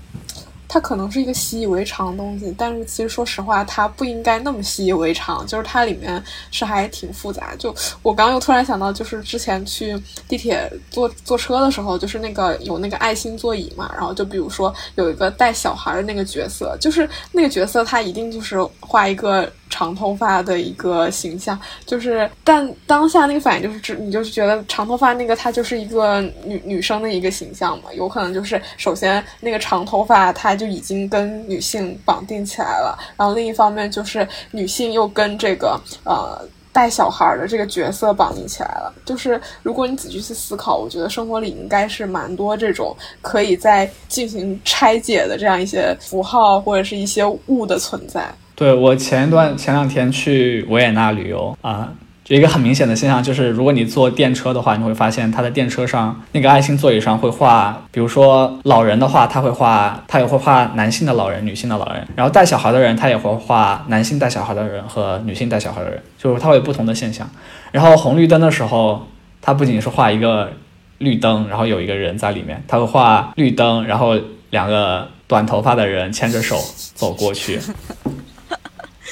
[0.75, 5.47] 它可能是一个习以为常的东西，但是其实说实话，它不应该那么习以为常。
[5.47, 6.21] 就是它里面
[6.51, 7.55] 是还挺复杂。
[7.57, 7.73] 就
[8.03, 9.97] 我刚又突然想到，就是之前去
[10.27, 19.49] 地铁坐坐车的时候，就是那个有那个爱心座椅嘛，然后就比如说有一个带小孩的那个角色，就是那个角色他一定就是画一个。
[19.75, 27.93] 长头发的一个形象，就是，但当下那个反应就是，你就是觉得长头发那个她就是一个女女生的一个形象嘛？
[27.93, 36.41] 有可能就是，首先那个长头发她就已经跟女性绑定起来了，然后另一方面就是女性又跟这个呃
[36.73, 38.95] 带小孩的这个角色绑定起来了。
[39.05, 48.33] 就是如果你仔细去思考，我觉得生活里应该是蛮多这种可以在进行拆解的这样一些符号或者是一些物的存在。
[48.55, 51.93] 对我前一段前两天去维也纳旅游啊，
[52.25, 67.29] 就一个很明显的现象就是，如果你坐电车的话，你会发现它的电车上那个爱心座椅上会画，比如说老人的话，他会画，他也会画男性的老人、女性的老人，然后带小孩的人，他也会画男性带小孩的人和女性带小孩的人，就是它会有不同的现象。
[67.73, 69.07] 然后红绿灯的时候，
[69.43, 70.53] 它不仅是画一个
[70.99, 74.17] 绿灯，然后有一个人在里面，他会画绿灯，然后
[74.51, 76.57] 两个短头发的人牵着手
[76.95, 77.59] 走过去。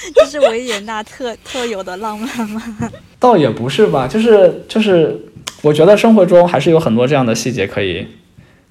[0.14, 2.90] 这是维也纳特特有的浪漫吗？
[3.18, 5.18] 倒也不是吧，就是就是，
[5.62, 8.07] 我觉得生活中还是有很多这样的细节可以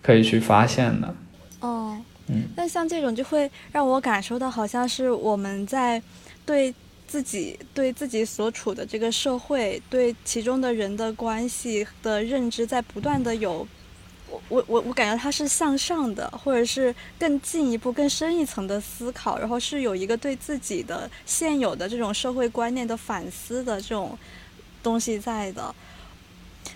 [0.02, 1.16] 可以去发现的。
[1.62, 6.02] 哦，嗯，那像这种就会让我感受到，好像是我们在
[6.46, 6.74] 对
[7.08, 13.68] 自己对自己所处的这个社会，对其中的人的关系的认知，在不断的有。
[14.50, 24.18] 我我我感觉它是向上的，或者是更进一步、更深一层的思考，然后是有一个对自己的现有的这种社会观念的反思的这种
[24.82, 25.74] 东西在的，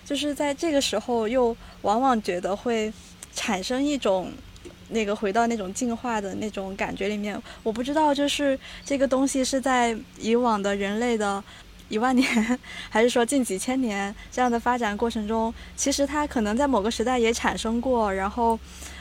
[0.04, 2.92] 就是在这个时候又往往觉得会
[3.34, 4.30] 产生一种
[4.88, 7.40] 那个回到那种进化的那种感觉里面。
[7.62, 11.42] 我不知道，就是这个东西是在以往的人类的。
[11.88, 12.58] 一万年，
[12.90, 18.12] 还是说近几千年这样的发展过程中，其实它可能在某个时代也产生过。
[18.12, 18.58] 然后，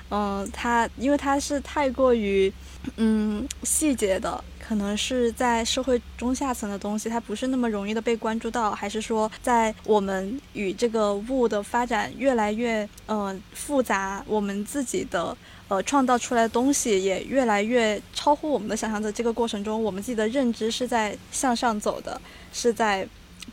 [0.09, 2.51] 嗯，它因为它是太过于
[2.97, 8.71] 嗯细节的，可能是在社会中下层的东西，它不是那么容易的被关注到。
[8.71, 15.35] 还是说，在我们与这个物的发展越来越嗯复杂，我们自己的
[15.67, 22.19] 呃创造出来的东西也越来越超乎我们的想象的这个过程中，我们自己的认知是在向上走的。
[22.53, 23.05] 是在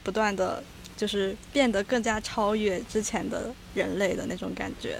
[0.04, 0.62] 不断的，
[0.96, 4.96] 就是变得更加超越之前的人类的那种感觉，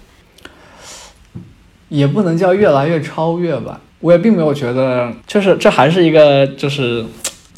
[1.88, 3.80] 也不能叫越来越超越吧。
[4.00, 7.06] 我也并没有觉得，就是这还是一个就是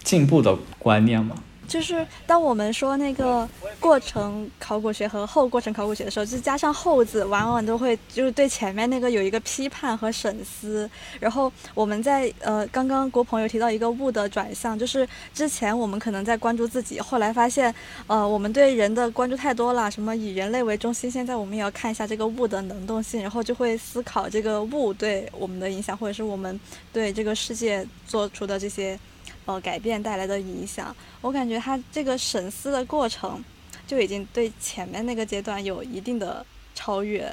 [0.03, 1.35] 进步的观念嘛。
[1.67, 3.49] 就是当我们说那个
[3.81, 10.89] 过程考古学和后过程考古学的时候，就加上后字，往往都会就是对前面那个有一个批判和审思。
[11.21, 17.75] 然后我们在呃刚刚郭鹏有提到一个物的转向，就是之前我们可能在关注自己，后来发现
[18.07, 26.59] 呃我们对人的关注太多了，什么以人类为中心，现在我们也要看一下这个物的能动性，然后就会思考这个物对我们的影响，或者是我们
[26.93, 28.99] 对这个世界做出的这些
[29.47, 30.95] 呃改变带来的影响。
[31.21, 33.43] 我感觉他这个审思的过程。
[33.87, 36.43] 就已经对前面那个阶段有一定的
[36.75, 37.31] 超越，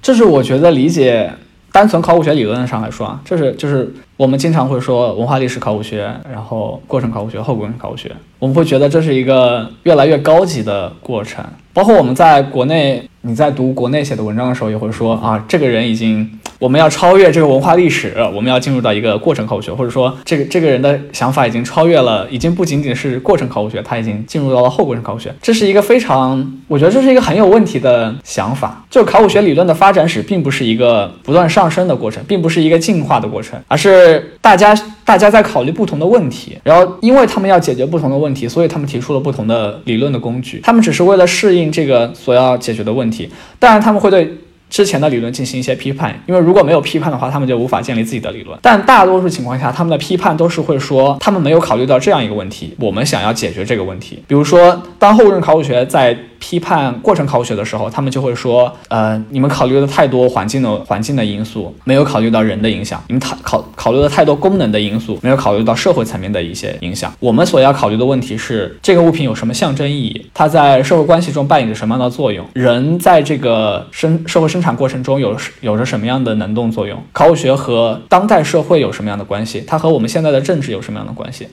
[0.00, 1.30] 这是我觉得理解
[1.70, 13.08] 单纯考古学理论上来说啊，这是就是我们经常会说文化历史考古学，然后过程考古学、后过程考古学，我们会觉得这是一个越来越高级的过程，包括我们在国内。
[13.26, 25.34] 你在读国内写的文章的时候，也会说啊，这个人已经，我们要超越这个文化历史，我们要进入到一个过程考古学，或者说这个这个人的想法已经超越了，已经不仅仅是过程考古学，他已经进入到了后过程考古学。
[25.40, 28.84] 这是一个非常，我觉得这是一个很有问题的想法。
[28.90, 43.30] 就考古学理论的发展史，并不是一个不断上升的过程，并不是一个进化的过程，而是大家大家在考虑不同的问题，然后因为他们要解决不同的问题，所以他们提出了不同的理论的工具，他们只是为了适应这个所要解决的问题。
[43.58, 44.38] 当然，他们会对
[44.70, 48.58] 之前的理论进行一些批判，因为如果没有批判的话，他们就无法建立自己的理论。
[48.60, 54.22] 但大多数情况下，他们的批判都是会说，他们没有考虑到这样一个问题，我们想要解决这个问题。
[54.26, 67.10] 比如说，当后任考古学在批判过程考古学的时候，他们就会说，呃，你们考虑的太多环境的环境的因素，没有考虑到人的影响；你们考考考虑了太多功能的因素，没有考虑到社会层面的一些影响。
[67.18, 70.26] 我们所要考虑的问题是，这个物品有什么象征意义？
[70.34, 72.44] 它在社会关系中扮演着什么样的作用？
[72.52, 77.02] 人在这个生社会生产过程中有有着什么样的能动作用？
[77.14, 79.64] 考古学和当代社会有什么样的关系？
[79.66, 81.48] 它和我们现在的政治有什么样的关系？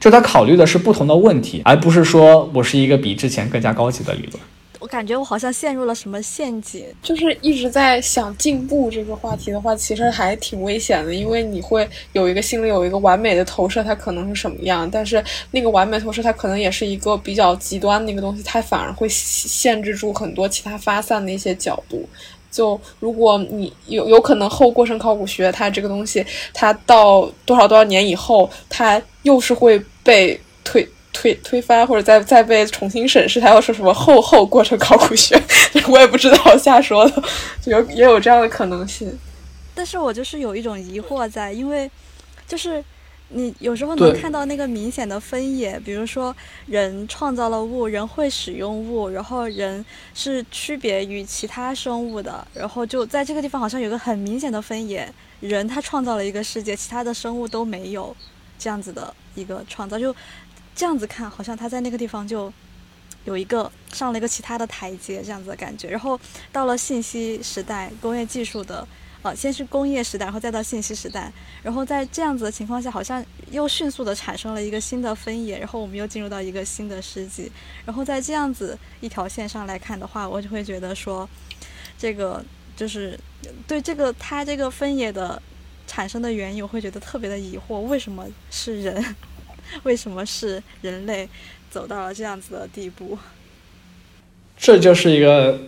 [0.00, 4.34] 就他考虑的是不同的问题，而不是说我是一个比之前更加高级的理论。
[4.80, 22.06] 我感觉我好像陷入了什么陷阱，就是一直在想进步这个话题的话，其实还挺危险的，因为你会有一个心里有一个完美的投射，它可能是什么样，但是那个完美投射它可能也是一个比较极端的一个东西，它反而会限制住很多其他发散的一些角度。
[22.54, 35.36] 就如果你有有可能后过程考古学，它这个东西，它到多少多少年以后，它又是会被推推推翻，或者再再被重新审视，它又是什么后后过程考古学，
[35.90, 37.22] 我也不知道，瞎说的，
[37.64, 39.18] 有也有这样的可能性。
[39.74, 41.90] 但是我就是有一种疑惑在，因为
[42.46, 42.84] 就是。
[43.30, 46.34] 你有时候能看到那个明显的分野，比如说
[46.66, 58.14] 人创造了物，人会使用物，然后人是区别于其他生物的，然后就在这个地方好像有个很明显的分野，人他创造了一个世界，其他的生物都没有
[58.58, 60.14] 这样子的一个创造，就
[60.76, 62.52] 这样子看，好像他在那个地方就
[63.24, 66.20] 有一个上了一个其他的台阶这样子的感觉，然后
[66.52, 68.86] 到了信息时代，工业技术的。
[69.24, 77.50] 呃，先是工业时代，然后再到信息时代，然后在这样子的情况下，好像又迅速的产生了一个新的分野，然后我们又进入到一个新的世纪，
[77.86, 81.26] 然后在这样子一条线上来看的话，我就会觉得说，
[81.96, 82.44] 这个
[82.76, 83.18] 就是
[83.66, 85.40] 对这个它这个分野的
[85.86, 89.16] 产生的原因，我会觉得特别的疑惑，为什么是人？
[89.84, 91.26] 为什么是人类
[91.70, 93.18] 走到了这样子的地步？
[94.58, 95.58] 这就是一个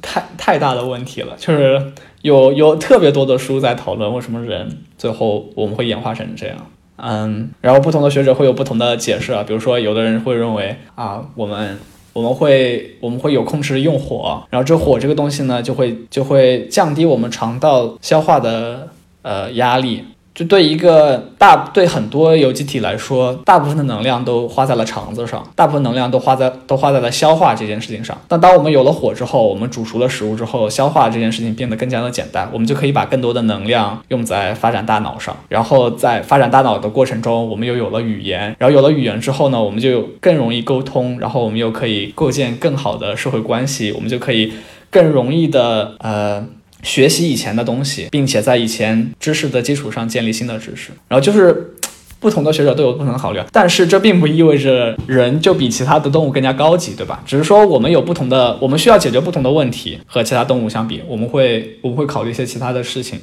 [0.00, 1.92] 太太大的问题了，就是。
[2.22, 6.56] 有有特别多的书在讨论为什么人最后我们会演化成这样，
[6.96, 11.78] 嗯，然后不同的学者会有不同的解释啊，比如说有的人会认为啊，我们
[12.12, 18.88] 我们会我们会有控制用火，然后这火这个东西呢就会就会降低我们肠道消化的
[19.22, 20.04] 呃压力。
[20.32, 28.16] 就对一个大对很多有机体来说，大部分的能量都花在了肠子上，大部分能量都花在都花在了消化这件事情上。
[28.28, 35.36] 但当我们有了火之后，我们煮熟了食物之后，消化这件事情变得更加的简单，我们就可以把更多的能量用在发展大脑上。
[35.48, 44.52] 然后在发展大脑的过程中，我们又有了语言，然后有了语言之后呢，我们就更容易沟通，然后我们又可以构建更好的社会关系，我们就可以
[44.90, 46.46] 更容易的呃。
[46.82, 51.74] 学习以前的东西，并且在以前知识的基础上建立新的知识，然后就是
[52.20, 57.22] 不同的学者都有不同的考虑，但是这并不意味着人就比其他的动物更加高级，对吧？
[57.24, 63.18] 只是说我们有不同的，我们需要解决不同的问题，和其他动物相比，我们会我们会考虑一些其他的事情，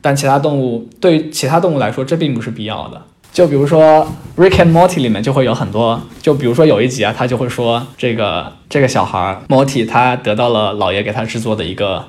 [0.00, 3.00] 但其他动物对其他动物来说，这并不是必要的。
[3.32, 4.04] 就比如说
[4.42, 12.04] 《Rick and Morty》里面就会有很多，就比如说有一集啊，他就会说这个这个小孩 Morty 他得到了姥爷给他制作的一个。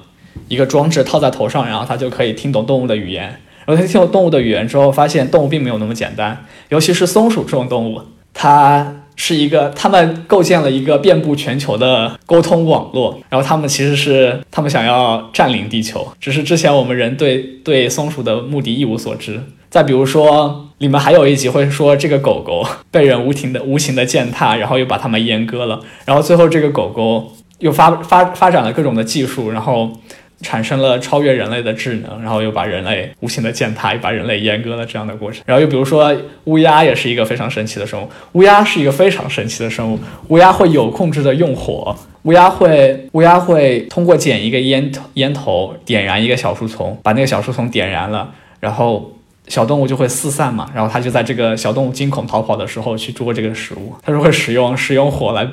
[0.47, 3.39] 一个装置套在头上，然后它就可以听懂动物的语言。
[3.65, 8.01] 然后它听懂动物的语言之后，发现动物并没有那么简单，尤其是松鼠这种动物，
[8.33, 19.41] 它是一个，他们构建了一个遍布全球的沟通网络，然后他们其实是他们想要占领地球，只是之前我们人对对松鼠的目的一无所知。
[19.69, 29.89] 再比如说，里面还有一集会说这个狗狗被人无情的无情的践踏，然后又把它们阉割了，然后最后这个狗狗又发发发展了各种的技术，然后。
[30.43, 35.41] 产生了超越人类的智能，然后又把人类无情的践踏，把人类阉割了这样的过程。
[35.47, 39.97] 然后又比如说乌鸦也是一个非常神奇的生物，乌鸦是一个非常神奇的生物。
[40.27, 48.29] 乌鸦会有控制的用火，乌鸦会乌鸦会通过捡一个烟头烟头点燃一个小树丛，把那个小树丛点燃了，
[48.59, 49.11] 然后
[49.47, 55.47] 小动物就会四散嘛，然后它就在这个小动物惊恐逃跑的时候去捉这个食物，它是会使用使用火来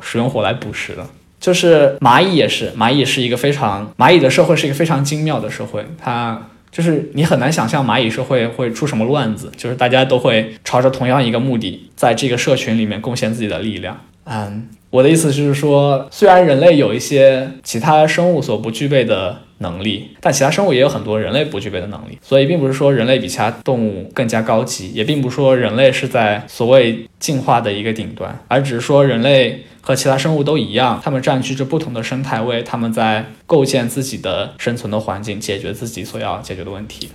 [0.00, 1.06] 使用火来捕食的。
[1.42, 6.40] 就是蚂蚁也是，蚂蚁是一个非常蚂蚁的社会是一个非常精妙的社会，它
[6.70, 14.00] 就是你很难想象蚂蚁社会会出什么乱子，就是大家都会朝着同样一个目的，在这个社群里面贡献自己的力量。
[14.24, 29.62] 嗯，我的意思就是说，虽然人类有一些其他生物所不具备的能力，但其他生物也有很多人类不具备的能力，所以并不是说人类比其他动物更加高级，也并不是说人类是在所谓进化的一个顶端，而只是说人类。
[29.84, 37.08] 和其他生物都一样，他们占据着不同的生态位，他们在构建自己的生存的环境，解决自己所要解决的问题。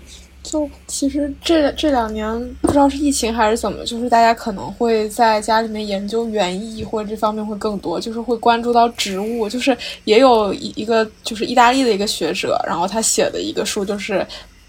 [0.50, 2.28] 就其实这这两年
[2.62, 9.50] 不知道是疫情还是怎么，就是大家可能会在家里面研究园艺或者这方面会更多，就是会关注到植物。
[9.50, 14.26] 就是也有一一个就是意大利的一个学者，然后他写的一个书就是。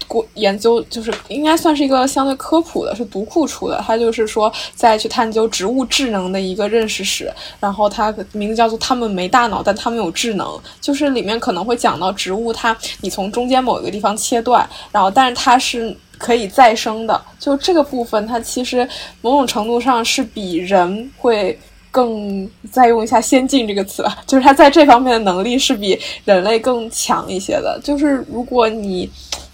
[0.09, 3.79] 过研究就是应该算是一个相对科普的，是读库出的。
[3.85, 10.47] 他就是说在去探究植物智能的一个认识史，然后它名字叫做《他们没大脑，但他们有智能》。
[10.81, 17.21] 就是里面可能会讲到植物，它你从中间某一个地方切断，然后但是它是可以再生的。
[17.39, 18.89] 就这个部分，它其实
[19.21, 21.55] 某种程度上是比人会
[21.91, 27.79] 更再用一下“先进”这个词吧，就是它在这方面的能力是比人类更强一些的。
[27.83, 29.07] 就是如果你。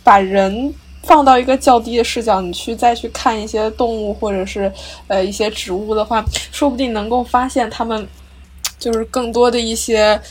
[0.06, 4.72] 把人放到一个较低的视角，你去再去看一些动物或者是
[5.08, 8.08] 呃一些植物的话，说不定能够发现它们
[8.78, 10.22] 就是更多的一些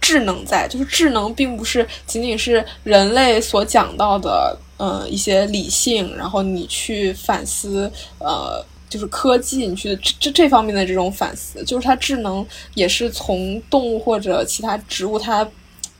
[0.00, 0.68] 智能在。
[0.68, 15.44] 就是智能并不是仅仅是人类所讲到的呃一些理性，然后你去反思呃就是科技，你去这这这方面的这种反思，就是它智能也是从动物或者其他植物它。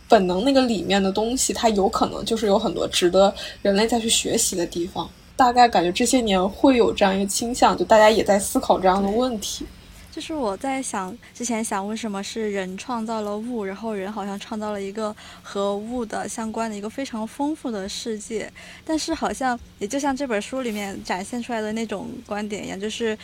[0.09, 5.09] 本能那个里面的东西，它有可能就是有很多值得人类再去学习的地方。
[5.37, 9.67] 大概感觉这些年会有这样一个倾向，就大家也在思考这样的问题。
[10.11, 18.51] 就是我在想，之前想为什么是人创造了物，然后人好像创造了一个和物的相关的一个非常丰富的世界，
[18.83, 23.19] 但是好像也就像这本书里面展现出来的那种观点一样，就是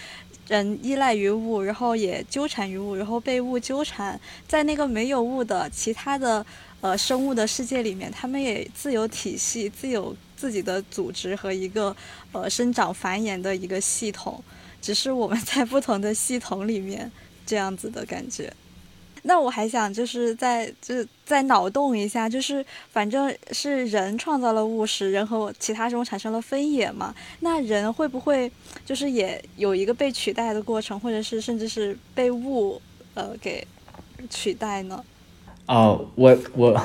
[0.48, 6.44] 人依赖于物，然后也纠缠于物，然后被物纠缠，在那个没有物的其他的。
[6.82, 11.94] 呃，生物的世界里面，他们也自有体系，自有自己的组织和一个
[12.32, 14.42] 呃生长繁衍的一个系统，
[14.80, 17.08] 只是我们在不同的系统里面
[17.46, 18.52] 这样子的感觉。
[19.22, 20.94] 那我还想就是在就
[21.24, 27.14] 再脑洞一下，就是反正是人创造了物，使人和其他生物产生了分野嘛。
[27.40, 28.50] 那人会不会
[28.84, 32.80] 就是也有一个被取代的过程，或者是甚至是被物
[33.14, 33.66] 呃给
[34.28, 35.02] 取代呢？
[35.66, 36.82] 哦，我我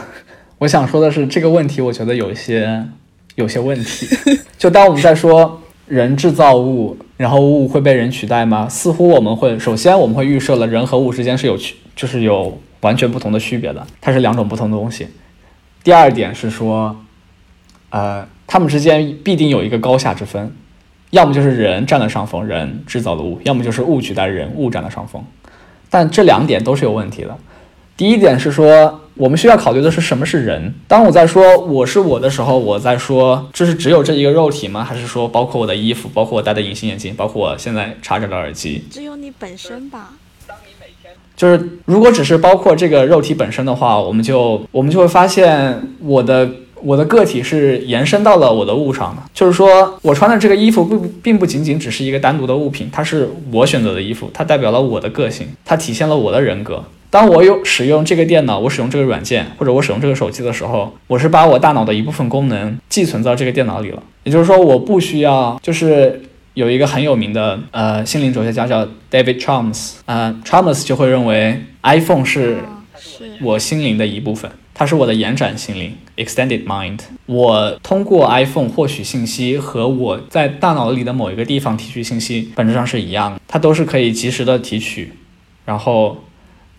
[0.59, 2.87] 我想说的是这个问题，我觉得有一些
[3.35, 4.07] 有些问题。
[4.57, 8.69] 就当我们在说人制造物，然后物会被人取代吗？
[8.69, 15.07] 似乎我们会首先我们会预设了人和物之间是有区，就是有完全不同的区别的，它是两种不同的东西。
[15.83, 16.95] 第二点是说，
[17.89, 20.55] 呃，他们之间必定有一个高下之分，
[21.09, 25.23] 要么就是人占了上风，人制造的物；要么就是物取代人，物占了上风。
[25.89, 27.35] 但这两点都是有问题的。
[27.95, 30.75] 第一点是说，我们需要考虑的是什么是人。
[30.87, 34.83] 当我在说我是我的时候，我在说这是只有这一个肉体吗？
[34.83, 38.83] 还是说包括我的衣服，包括我戴的隐形眼镜，包括我现在插着的耳机？
[38.91, 40.13] 只有你本身吧。
[41.37, 46.49] 就是如果只是包括这个肉体本身的话，我们就我们就会发现我的
[46.81, 49.21] 我的个体是延伸到了我的物上的。
[49.33, 56.83] 就是说我穿的这个衣服不并不仅仅只是一个单独的物品，它是我选择的衣服，它代表了我的个性，它体现了我的人格。
[57.09, 64.03] 当我有使用这个电脑，我使用这个软件，或者我使用这个手机的时候，我是把我大脑的一部分功能寄存到这个电脑里了。
[64.23, 66.21] 也就是说，我不需要，就是
[66.57, 72.57] 有一个很有名的呃心灵哲学家叫 David Chalmers，呃，Chalmers 就会认为 iPhone 是
[73.43, 74.49] 我心灵的一部分。
[74.73, 76.99] 它是我的延展心灵 （extended mind）。
[77.27, 85.13] 我通过 iPhone 获取信息，和我在大脑里的某一个地方提取信息本质上是一样的，它都是可以及时的提取，
[85.63, 86.23] 然后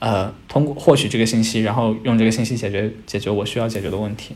[0.01, 4.35] 呃通过获取这个信息，然后用这个信息解决解决我需要解决的问题。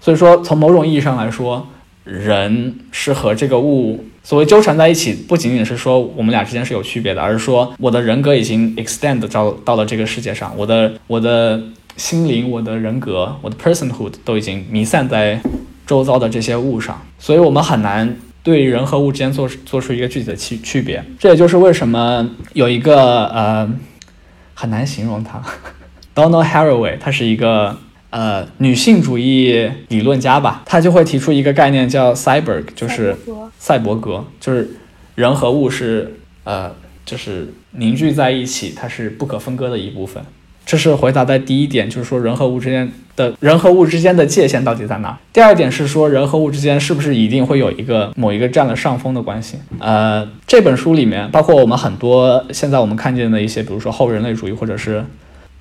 [0.00, 1.66] 所以说，从某种意义上来说，
[2.08, 11.62] 人是和这个物所谓纠缠在一起，不仅仅是说我们俩之间是有区别的，而是说我的人格已经 extend 到到了这个世界上，我的我的
[11.98, 15.38] 心灵、我的人格、我的 personhood 都已经弥散在
[15.86, 21.04] 周遭的这些物上，所以我们很难对人和物之间做做出一个具体的区区别。
[21.18, 23.70] 这也就是为什么有一个呃
[24.54, 25.42] 很难形容他
[26.14, 27.76] Donald Haraway，他是一个。
[28.10, 33.14] 呃，女性主义理论家吧，他就会提出一个概念叫 cyborg，就是
[33.58, 34.70] 赛博格，就是
[35.14, 40.22] 人和物是呃，就是凝聚在一起，它是不可分割的一部分。
[40.64, 45.18] 这是回答的第一点，就是说人和物之间的人和物之间的界限到底在哪？
[45.30, 49.58] 第二点是说人和物之间是不是一定会有一个某一个占了上风的关系？
[49.80, 55.04] 呃，这本书里面包括我们很多现在我们看见的一些，比如说后人类主义或者是。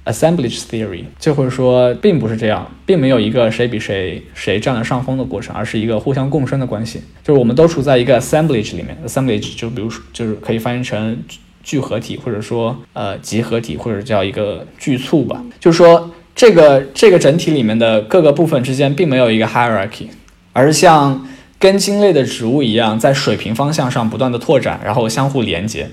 [0.08, 7.02] Assemblage theory 就会说，并不是这样，并没有一个谁比谁谁占了上风的过程，而是一个互相共生的关系。
[7.22, 11.22] 就是我们都处在一个 assemblage 里面，assemblage 就比如说就是可以翻译成
[11.62, 15.44] 聚合体，或者说呃集合体，或者叫一个聚簇吧。
[15.60, 20.08] 就是说这个这个整体里面的各个部分之间并没有一个 hierarchy，
[20.54, 21.28] 而是像
[21.60, 25.90] 根茎类的植物一样，在水平方向上不断的拓展，然后相互连接。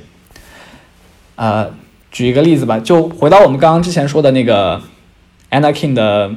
[1.34, 1.74] 呃。
[2.14, 4.80] 举一个例子吧，就回到我们刚刚之前说的那个
[5.50, 6.30] Anna King 的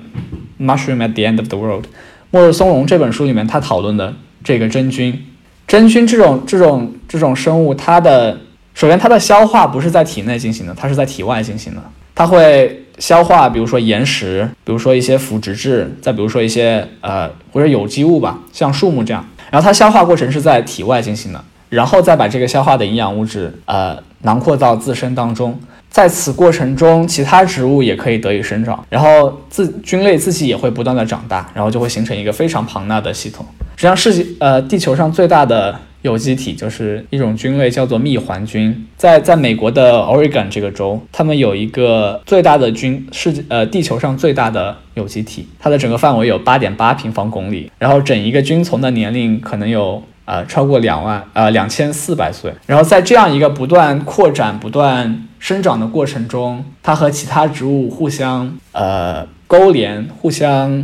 [0.59, 1.85] Mushroom at the End of the World，
[2.31, 5.27] 末日松茸这本书里面，他讨论的这个真菌，
[5.67, 8.39] 真菌这种这种这种生物，它的
[8.73, 11.83] 首先它的消化不是在体内进行的，它是在体外进行的，
[12.15, 24.06] 它会消化，比如说岩石，比如说一些腐殖质，再比如说一些呃或者有机物吧，像树木这样，然后它消化过程是在体外进行的，然后再把这个消化的营养物质呃。
[24.23, 25.57] 囊括到自身当中，
[25.89, 33.45] 在此过程中，其他植物也可以得以生长，然后自菌类自己也会不断的长大，然后就会形成一个非常庞大的系统。
[33.75, 38.87] 实际上，世界呃地球上最大的有机体就是一种菌类，叫做蜜环菌。
[38.97, 50.01] 在在美国的 Oregon 这个州，他们有一个最大的菌，世界呃地球上最大的有机体，它的整个范围有八点八平方公里，然后整一个菌丛的年龄可能有。
[50.27, 52.53] 呃，超过两万，呃，两千四百岁。
[52.65, 60.83] 然后在这样一个不断扩展、不断生长的过程中，它和其他植物互相呃勾连、互相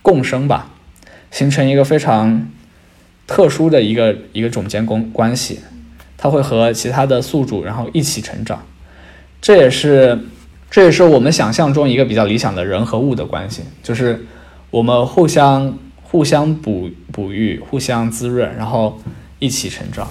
[0.00, 0.70] 共生吧，
[1.30, 2.48] 形成一个非常
[3.26, 5.60] 特殊的一个一个种间关关系。
[6.16, 8.62] 它会和其他的宿主然后一起成长，
[9.42, 10.18] 这也是
[10.70, 14.24] 这也是我们想象中一个比较理想的人和物的关系，就是
[14.70, 15.78] 我们互相。
[16.10, 18.98] 互相哺哺育，互相滋润，然后
[19.38, 20.08] 一起成长，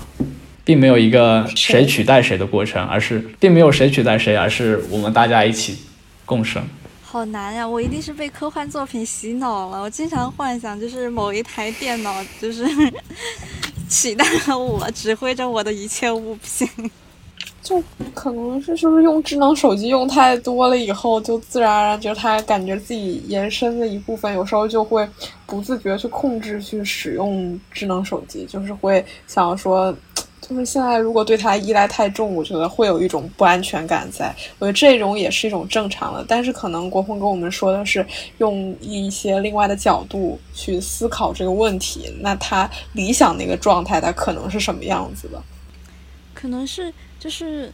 [0.64, 5.78] 并没有一个谁取代谁的过程，而是并没有谁取代谁，而是我们大家一起
[6.24, 6.64] 共生。
[7.02, 7.68] 好难呀！
[7.68, 9.82] 我一定是被科幻作品洗脑了。
[9.82, 12.64] 我经常幻想，就是某一台电脑，就是
[13.90, 16.70] 取代了我，指挥着我的一切物品。
[17.68, 25.06] 就可能是是不是用智能手机用太多了以后，就自然而然觉得他感觉自己延伸的一部分，有时候就会
[25.46, 29.94] 不自觉去控制去使用智能手机，就是会想要说，
[30.40, 34.34] 就是现在如果对它依赖太重，我觉得会有一种不安全感在。
[34.60, 38.06] 我觉得这种也是一种正常的，但是可能国鹏跟我们说的是
[38.38, 45.44] 用一些另外的角度去思考这个问题，那他理想那个状态，他可能是什么样子的？
[46.34, 46.94] 可能是。
[47.28, 47.70] 就是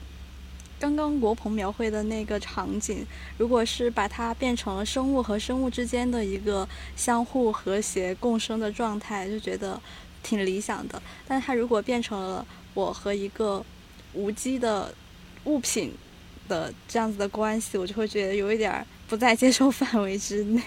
[0.80, 3.06] 刚刚国鹏描绘的那个场景，
[3.38, 9.80] 如果是把它变成了生物和生物之间的一个相互和谐共生的状态，就觉得
[10.24, 11.00] 挺理想的。
[11.28, 12.44] 但是它如果变成了
[12.74, 13.64] 我和一个
[14.14, 14.92] 无机的
[15.44, 15.94] 物品
[16.50, 20.62] 的这样子的关系，我就会觉得有一点不在接受 范围之内。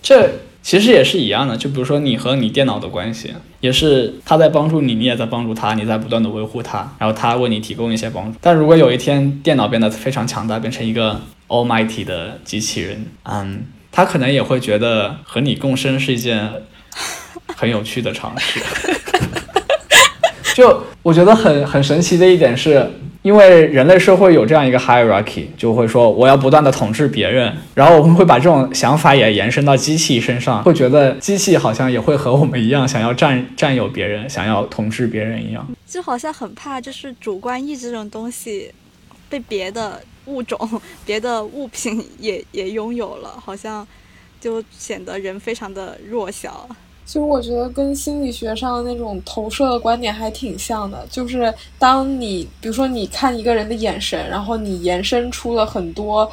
[0.00, 0.38] 这。
[0.60, 8.38] 其实也是一样的，就比如说你和你电脑的关系，也是他在帮助你，你也在帮助他，你在不断的维护他，然后他为你提供一些帮助。
[8.40, 16.50] 但如果有一天电脑变得非常强大，变成一个 almighty 的机器人，嗯，他可能也会觉得和你共生是一件
[17.56, 18.60] 很有趣的尝试。
[20.58, 22.90] 就我觉得很很神奇的一点是。
[23.22, 38.72] 因为人类社会有这样一个 hierarchy，就会说我要不断的统治别人，然后我们会把这种想法也延伸到机器身上，会觉得机器好像也会和我们一样，想要占占有别人，想要统治别人一样，就好像很怕就是主观意志这种东西
[39.28, 40.56] 被别的物种、
[41.04, 43.86] 别的物品也也拥有了，好像
[44.40, 46.66] 就显得人非常的弱小。
[47.08, 56.30] 其实我觉得跟心理学上那种投射的观点还挺像的，就是当你比如说你看一个人的眼神，然后你延伸出了很多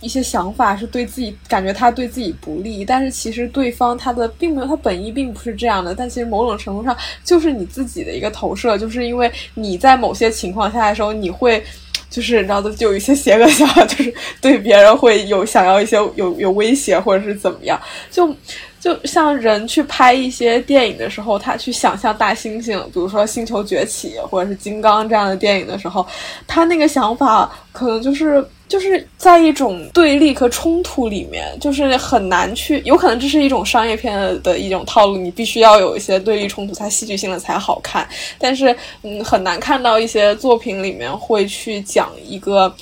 [0.00, 11.62] 一些想法，是对自己感觉他对自己不利，但是其实对方他的并没有他本意并不是这样的，但其实某种程度上就是你自己的一个投射，就是因为你在某些情况下的时候，你会
[12.10, 18.34] 就是你知道的就有一些邪恶想法，就是对别人会有想要一些有有威胁或者是怎么样，就。
[18.80, 26.06] 就像人去拍一些电影的时候，他去想象大猩猩，比如说《星球崛起》或者是《金刚》这样的电影的时候，
[26.46, 38.08] 他那个想法可能就是就是在一种对立和冲突里面，就是很难去，有可能这是一种商业片的一种套路，你必须要有一些对立冲突，才戏剧性的才好看。
[38.38, 42.72] 但是，嗯，很难看到一些作品里面会去讲一个。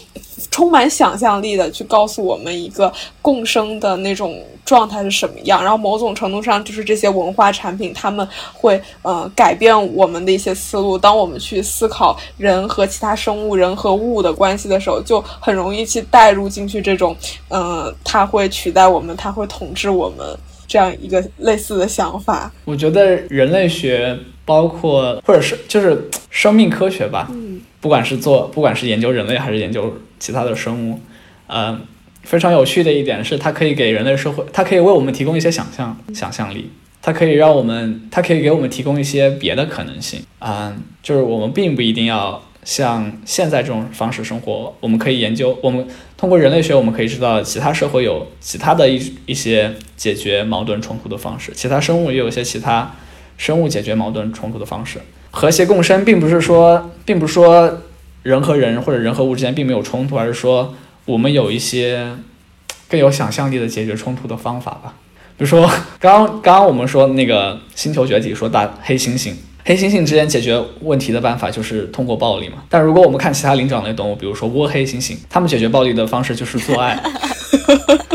[0.50, 10.98] 充满想象力的去告诉我们一个共生的那种状态是什么样，然后某种程度上就是这些文化产品，他们会呃改变我们的一些思路。
[10.98, 17.16] 当我们去思考人和其他生物、人和物的关系的时候，就很容易去带入进去这种
[17.48, 20.26] 嗯，它会取代我们，它会统治我们
[20.66, 22.52] 这样一个类似的想法。
[22.64, 29.94] 我觉得人类学包括或者是就是生命科学吧，嗯，不管是做不管是研究人类还是研究。
[30.18, 31.00] 其他的生物，
[31.46, 31.78] 呃，
[32.22, 45.86] 非常有趣的一点是，它可以给人类社会，它可以为我们提供一些想象想象力，它可以让我们，它可以给我们提供一些别的可能性，啊，就是我们并不一定要像现在这种方式生活，我们可以研究，我们
[46.16, 52.92] 通过人类学，我们可以知道其他社会有其他的一一些解决矛盾冲突的方式，其他生物也有一些其他
[53.36, 54.98] 生物解决矛盾冲突的方式，
[55.30, 57.82] 和谐共生，并不是说，并不是说。
[58.26, 60.74] 人和人或者人和物之间并没有冲突，而是说
[61.04, 62.10] 我们有一些
[62.90, 64.94] 更有想象力的解决冲突的方法吧。
[65.36, 65.70] 比如说，
[66.00, 69.32] 刚刚我们说那个星球崛起，说大黑猩猩，
[69.64, 72.64] 黑猩猩之间解决问题的办法就是通过暴力嘛。
[72.68, 77.00] 但如果我们看其他灵长类动物，比如说倭黑猩猩，他们解决暴力的方式就是做爱，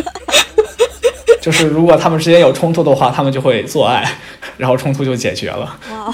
[1.39, 4.17] 就是如果他们之间有冲突的话，他们就会做爱，
[4.57, 5.77] 然后冲突就解决了。
[5.89, 6.13] 哇。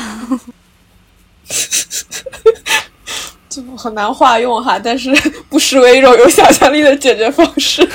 [3.78, 5.14] 很难化用哈，但是
[5.50, 7.88] 不失为一种有想象力的解决方式。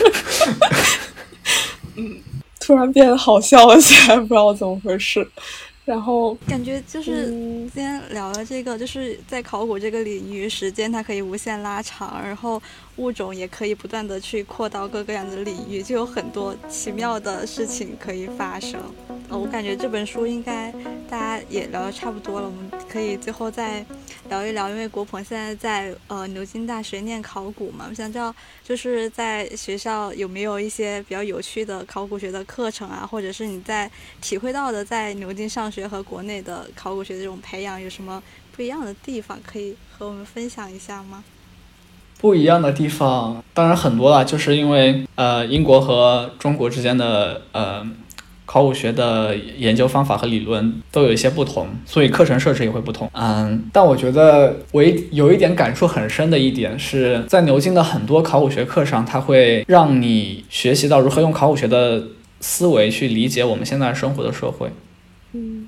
[1.97, 2.19] 嗯，
[2.61, 5.27] 突然变得好笑了起来，不知道怎么回事。
[5.85, 12.63] 然后感觉就是今天聊了这个，就是在考古这个领域，时间它可以无限拉长，然后
[12.97, 18.81] 物种也可以不断的去扩到各个样的领域，就有很多奇妙的事情可以发生。
[19.29, 20.71] 呃，我感觉这本书应该
[21.09, 23.85] 大家也聊的差不多了，我们可以最后再
[24.29, 33.91] 聊一聊，因为国鹏现在在呃牛津大学念考古嘛，我想知道就是在学校有没有一些比较有趣的考古学的课程啊，或者是你在
[34.21, 35.63] 体会到的在牛津上。
[35.73, 38.23] 学和国内的考古学这种培养有什么
[38.55, 39.41] 不一样的地方？
[39.43, 41.25] 可以和我们分享一下吗？
[42.23, 47.85] 不一样的地方当然很多了，就是因为呃，英国和中国之间的呃
[48.47, 53.11] 考古学的研究方法和理论都有一些不同，所以课程设置也会不同。
[53.15, 62.05] 嗯，但我觉得我有一点感触很深的一点是在牛津的很多考古学课上，它会让你学习到如何用考古学的
[62.41, 64.71] 思维去理解我们现在生活的社会。
[65.33, 65.62] 嗯，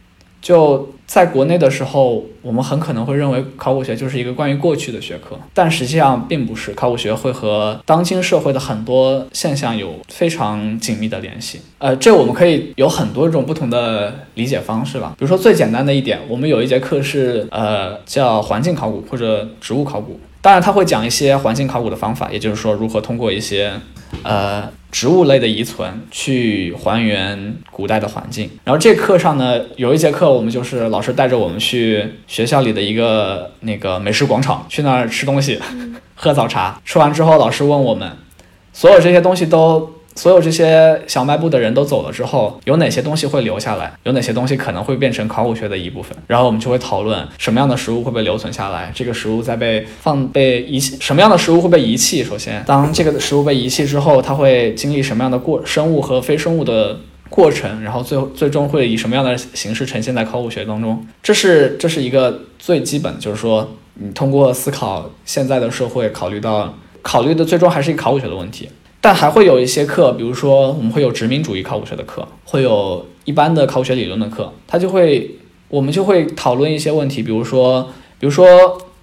[0.44, 6.74] 就在国内的时候，我们很可能会认为考古学就是一个关于过去的学科，但实际上并不是。
[6.74, 11.62] 考古学会和当今社会的很多现象有非常紧密的联系。
[11.78, 15.14] 呃，这我们可以有很多种不同的理解方式吧。
[15.18, 23.72] 比如说最简单的一点，我们有一节课是呃叫环境考古或者植物考古，当然他会讲一些环境考古的方法，也就是说如何通过一些
[24.22, 24.68] 呃。
[24.94, 35.58] 植物类的遗存去还原古代的环境，然后这课上呢，有一节课我们就是老师带着我们去学校里的一个那个美食广场，去那儿吃东西，
[36.14, 36.80] 喝早茶。
[36.84, 38.08] 吃完之后，老师问我们，
[38.72, 39.93] 所有这些东西都。
[40.16, 43.92] 所有这些小卖部的人都走了之后，有哪些东西会留下来？
[44.04, 46.16] 有哪些东西可能会变成考古学的一部分？
[46.26, 52.22] 然后我们就会讨论什么样的食物会被留存下来，这个食物在被放被遗弃，什么样的食物会被遗弃？
[52.22, 56.96] 首先，当这个食物被遗弃之后，它会经历什么样的过生物和非生物的
[57.28, 57.82] 过程？
[57.82, 61.04] 然后最后最终会以什么样的形式呈现在考古学当中？
[61.22, 68.68] 这是这是一个最基本，就是说你通过思考现在的社会，考虑到考虑的最终还是一个考古学的问题。
[69.04, 75.30] 但还会有一些课，比如说我们会有殖民主义考古学的课，会有一般的考古学理论的课，它就会
[75.68, 77.82] 我们就会讨论一些问题，比如说，
[78.18, 78.46] 比如说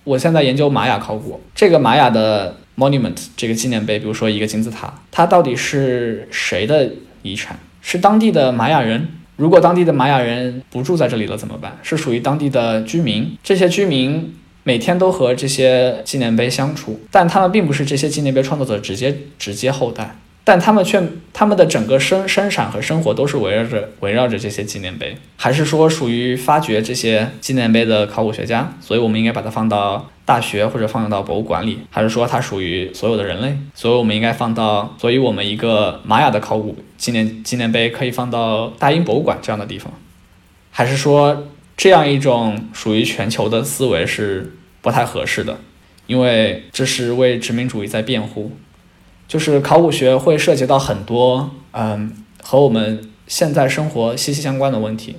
[0.04, 6.90] 我现在研究玛雅考古，这个玛雅的 monument 这个纪念碑，比如说一个金字塔，它到底是谁的
[7.22, 7.60] 遗产？
[7.80, 9.08] 是当地的玛雅人？
[9.36, 11.78] 如果当地的玛雅人不住在这里了怎么办？
[11.84, 13.38] 是属于当地的居民？
[13.44, 14.34] 这些居民
[14.72, 20.16] 每天都和这些纪念碑相处，但他们并不是这些纪念碑创作者直接直接后代。
[20.46, 21.04] 但他们却，
[21.34, 28.74] 他们的整个生生产和生活都是围绕着围绕着这些纪念碑，还是说属于发掘这些纪念碑的考古学家？
[28.80, 33.58] 所以我们应该把它放到大学或者放到博物馆里，还是说它属于所有的人类？
[33.76, 39.92] 所以我们应该放到，所以我们一个玛雅的考古纪念纪念碑可以放到大英博物馆这样的地方，
[40.72, 45.60] 还是说这样一种属于全球的思维是不太合适的？
[46.08, 48.52] 因为这是为殖民主义在辩护。
[49.28, 52.12] 就是考古学会涉及到很多，嗯，
[52.44, 55.16] 和我们现在生活息息相关的问题。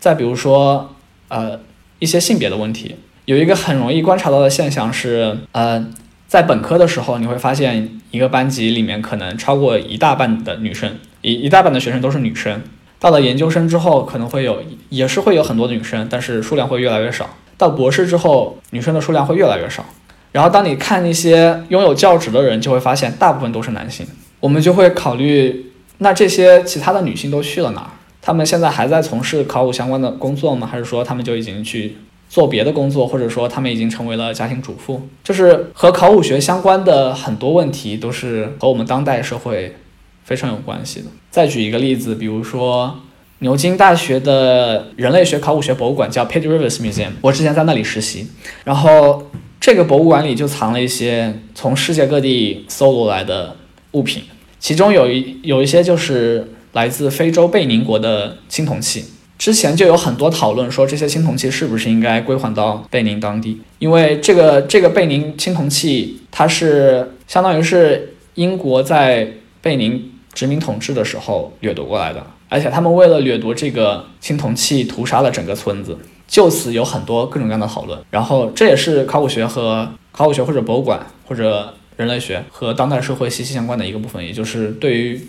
[0.00, 0.94] 再比如说，
[1.28, 1.60] 呃，
[1.98, 5.86] 一些性别的问题，有一个很容易观察到的现象是，呃，
[6.26, 12.62] 在本科的时候，你会发现一个班级里面可能超过一大半的女生，一一大半的学生都是女生。
[12.98, 17.28] 到了研究生之后，可能会有，也是会有很多女生，但是数量会越来越少。
[17.56, 19.84] 到博士之后，女生的数量会越来越少。
[20.32, 24.04] 然后，当你看一些拥有教职的人，就会发现大部分都是男性。
[24.40, 27.90] 我们就会考虑，那这些其他的女性都去了哪儿？
[28.20, 30.66] 她们现在还在从事考古相关的工作吗？
[30.66, 31.96] 还是说她们就已经去
[32.28, 35.08] 做别的工作，或者说她们已经成为了家庭主妇？
[35.22, 39.76] 就是和考古学相关的很多问题，都是和我们当代社会
[40.24, 41.06] 非常有关系的。
[41.30, 42.98] 再举一个例子，比如说
[43.44, 48.26] 牛津大学的人类学考古学博物馆叫 Pitt Rivers Museum，我之前在那里实习，
[48.64, 49.22] 然后。
[49.60, 53.56] 这个博物馆里就藏了一些从世界各地搜罗来的
[53.92, 54.24] 物品，
[54.58, 59.06] 其中有一有一些就是来自非洲贝宁国的青铜器。
[59.38, 69.26] 之前就有很多讨论说这些青铜器是不是应该归还到贝宁当地，因为这个这个贝宁青铜器它是相当于是英国在
[69.62, 75.98] 贝宁殖民统治的时候掠夺过来的，而且他们为了掠夺这个青铜器，屠杀了整个村子。
[76.26, 85.20] 就此有很多各种各样的讨论，然后这也是考古学和考古学或者博物馆或者人类学和当代社会息息相关的一个部分，也就是对于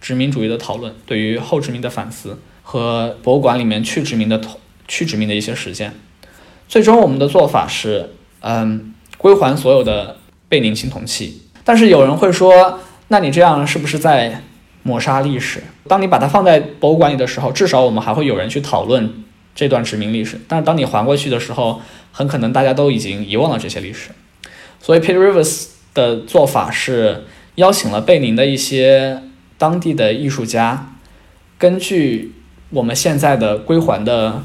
[0.00, 4.40] 殖民主义的讨论，对于后殖民的反思和博物馆里面去殖民的
[4.86, 5.92] 去殖民的一些实践。
[6.68, 8.10] 最终我们的做法是，
[8.40, 10.18] 嗯，归还所有的
[10.48, 11.42] 贝宁青铜器。
[11.64, 14.40] 但是有人会说，那你这样是不是在
[14.84, 15.60] 抹杀历史？
[15.88, 19.12] 当你把它放在博物馆里的时候，至少我们还会有人去讨论。
[19.56, 21.80] 这段殖民历史，但是当你还过去的时候，
[22.10, 24.10] 很可能大家都已经遗忘了这些历史。
[24.80, 27.22] 所以 Peter Rivers 的做法是
[27.54, 29.22] 邀请了贝宁的一些
[29.56, 30.96] 当地的艺术家，
[31.56, 32.34] 根据
[32.70, 34.42] 我们现在的归还的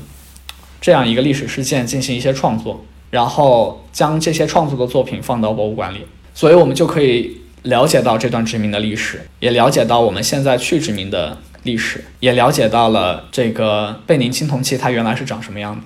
[0.79, 11.37] 这样一个历史事件进行一些创作，然后将这些创作的作品放到博物馆里，所以我们就可以了解到这段殖民的历史，也了解到我们现在去殖民的。
[11.63, 15.81] 历史也了解到了这个贝宁青铜器它原来是长什么样的，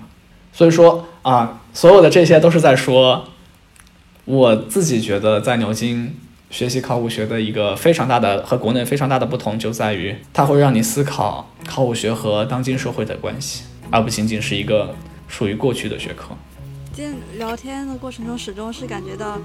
[0.53, 3.25] 所以说啊，所有的这些都是在说，
[4.25, 6.15] 我自己觉得在牛津
[6.51, 14.93] 学习考古学的一个非常大的和国内非常大的不同就在于，它会让你思考考古学和当今社会的关系，而不仅仅是一个
[15.27, 16.37] 属于过去的学科。
[16.93, 19.39] 今天聊天的过程中，始终是感觉到。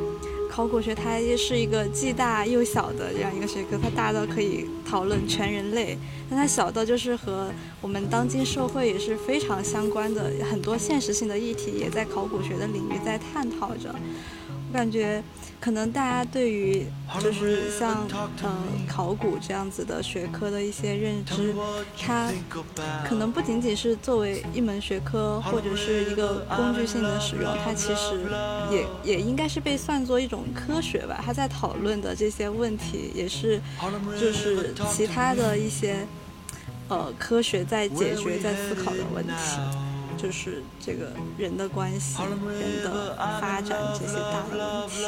[0.58, 5.96] 考古学它是一个既大又小的这样一个学科，它大到可以讨论全人类，
[6.28, 7.48] 但它小到就是和
[7.80, 13.94] 我们当今社会也是非常相关的，很多现实性的议题也在考古学的领域在探讨着。
[14.68, 15.22] 我感觉。
[15.60, 16.86] 可能大家对于
[17.20, 18.06] 就是像
[18.42, 21.54] 嗯考古这样子的学科的一些认知，
[22.00, 22.30] 它
[23.04, 28.26] 可能不仅仅是作为一门学科或者是一个工具性的使用，它其实
[28.70, 31.20] 也也应该是被算作一种科学吧。
[31.24, 33.60] 它在讨论的这些问题，也是
[34.18, 36.06] 就是其他的一些
[36.88, 39.87] 呃科学在解决、在思考的问题。
[40.20, 45.04] 就是这个人的关系、人的发展这些大的问题。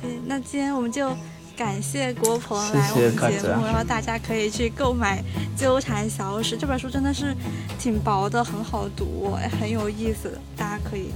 [0.00, 1.16] 对，那今天我们就
[1.56, 5.22] 感谢国鹏来我们节目，然后大家可以去购买
[5.60, 7.34] 《纠缠小史》这本书，真的是
[7.78, 10.38] 挺薄的，很好读，很有意思。
[10.56, 11.10] 大家可以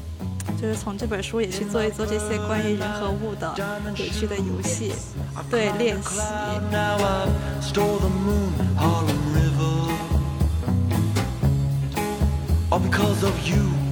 [0.61, 3.55] 就是从这本书也去做一做这些关于人和物的
[3.97, 4.93] 有趣的游戏，
[5.51, 6.21] 对练习。
[12.75, 13.84] All because of you.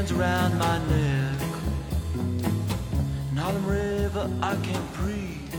[0.00, 1.40] Hands around my neck.
[3.30, 5.54] In Harlem River, I can't breathe.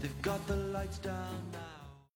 [0.00, 1.49] They've got the lights down.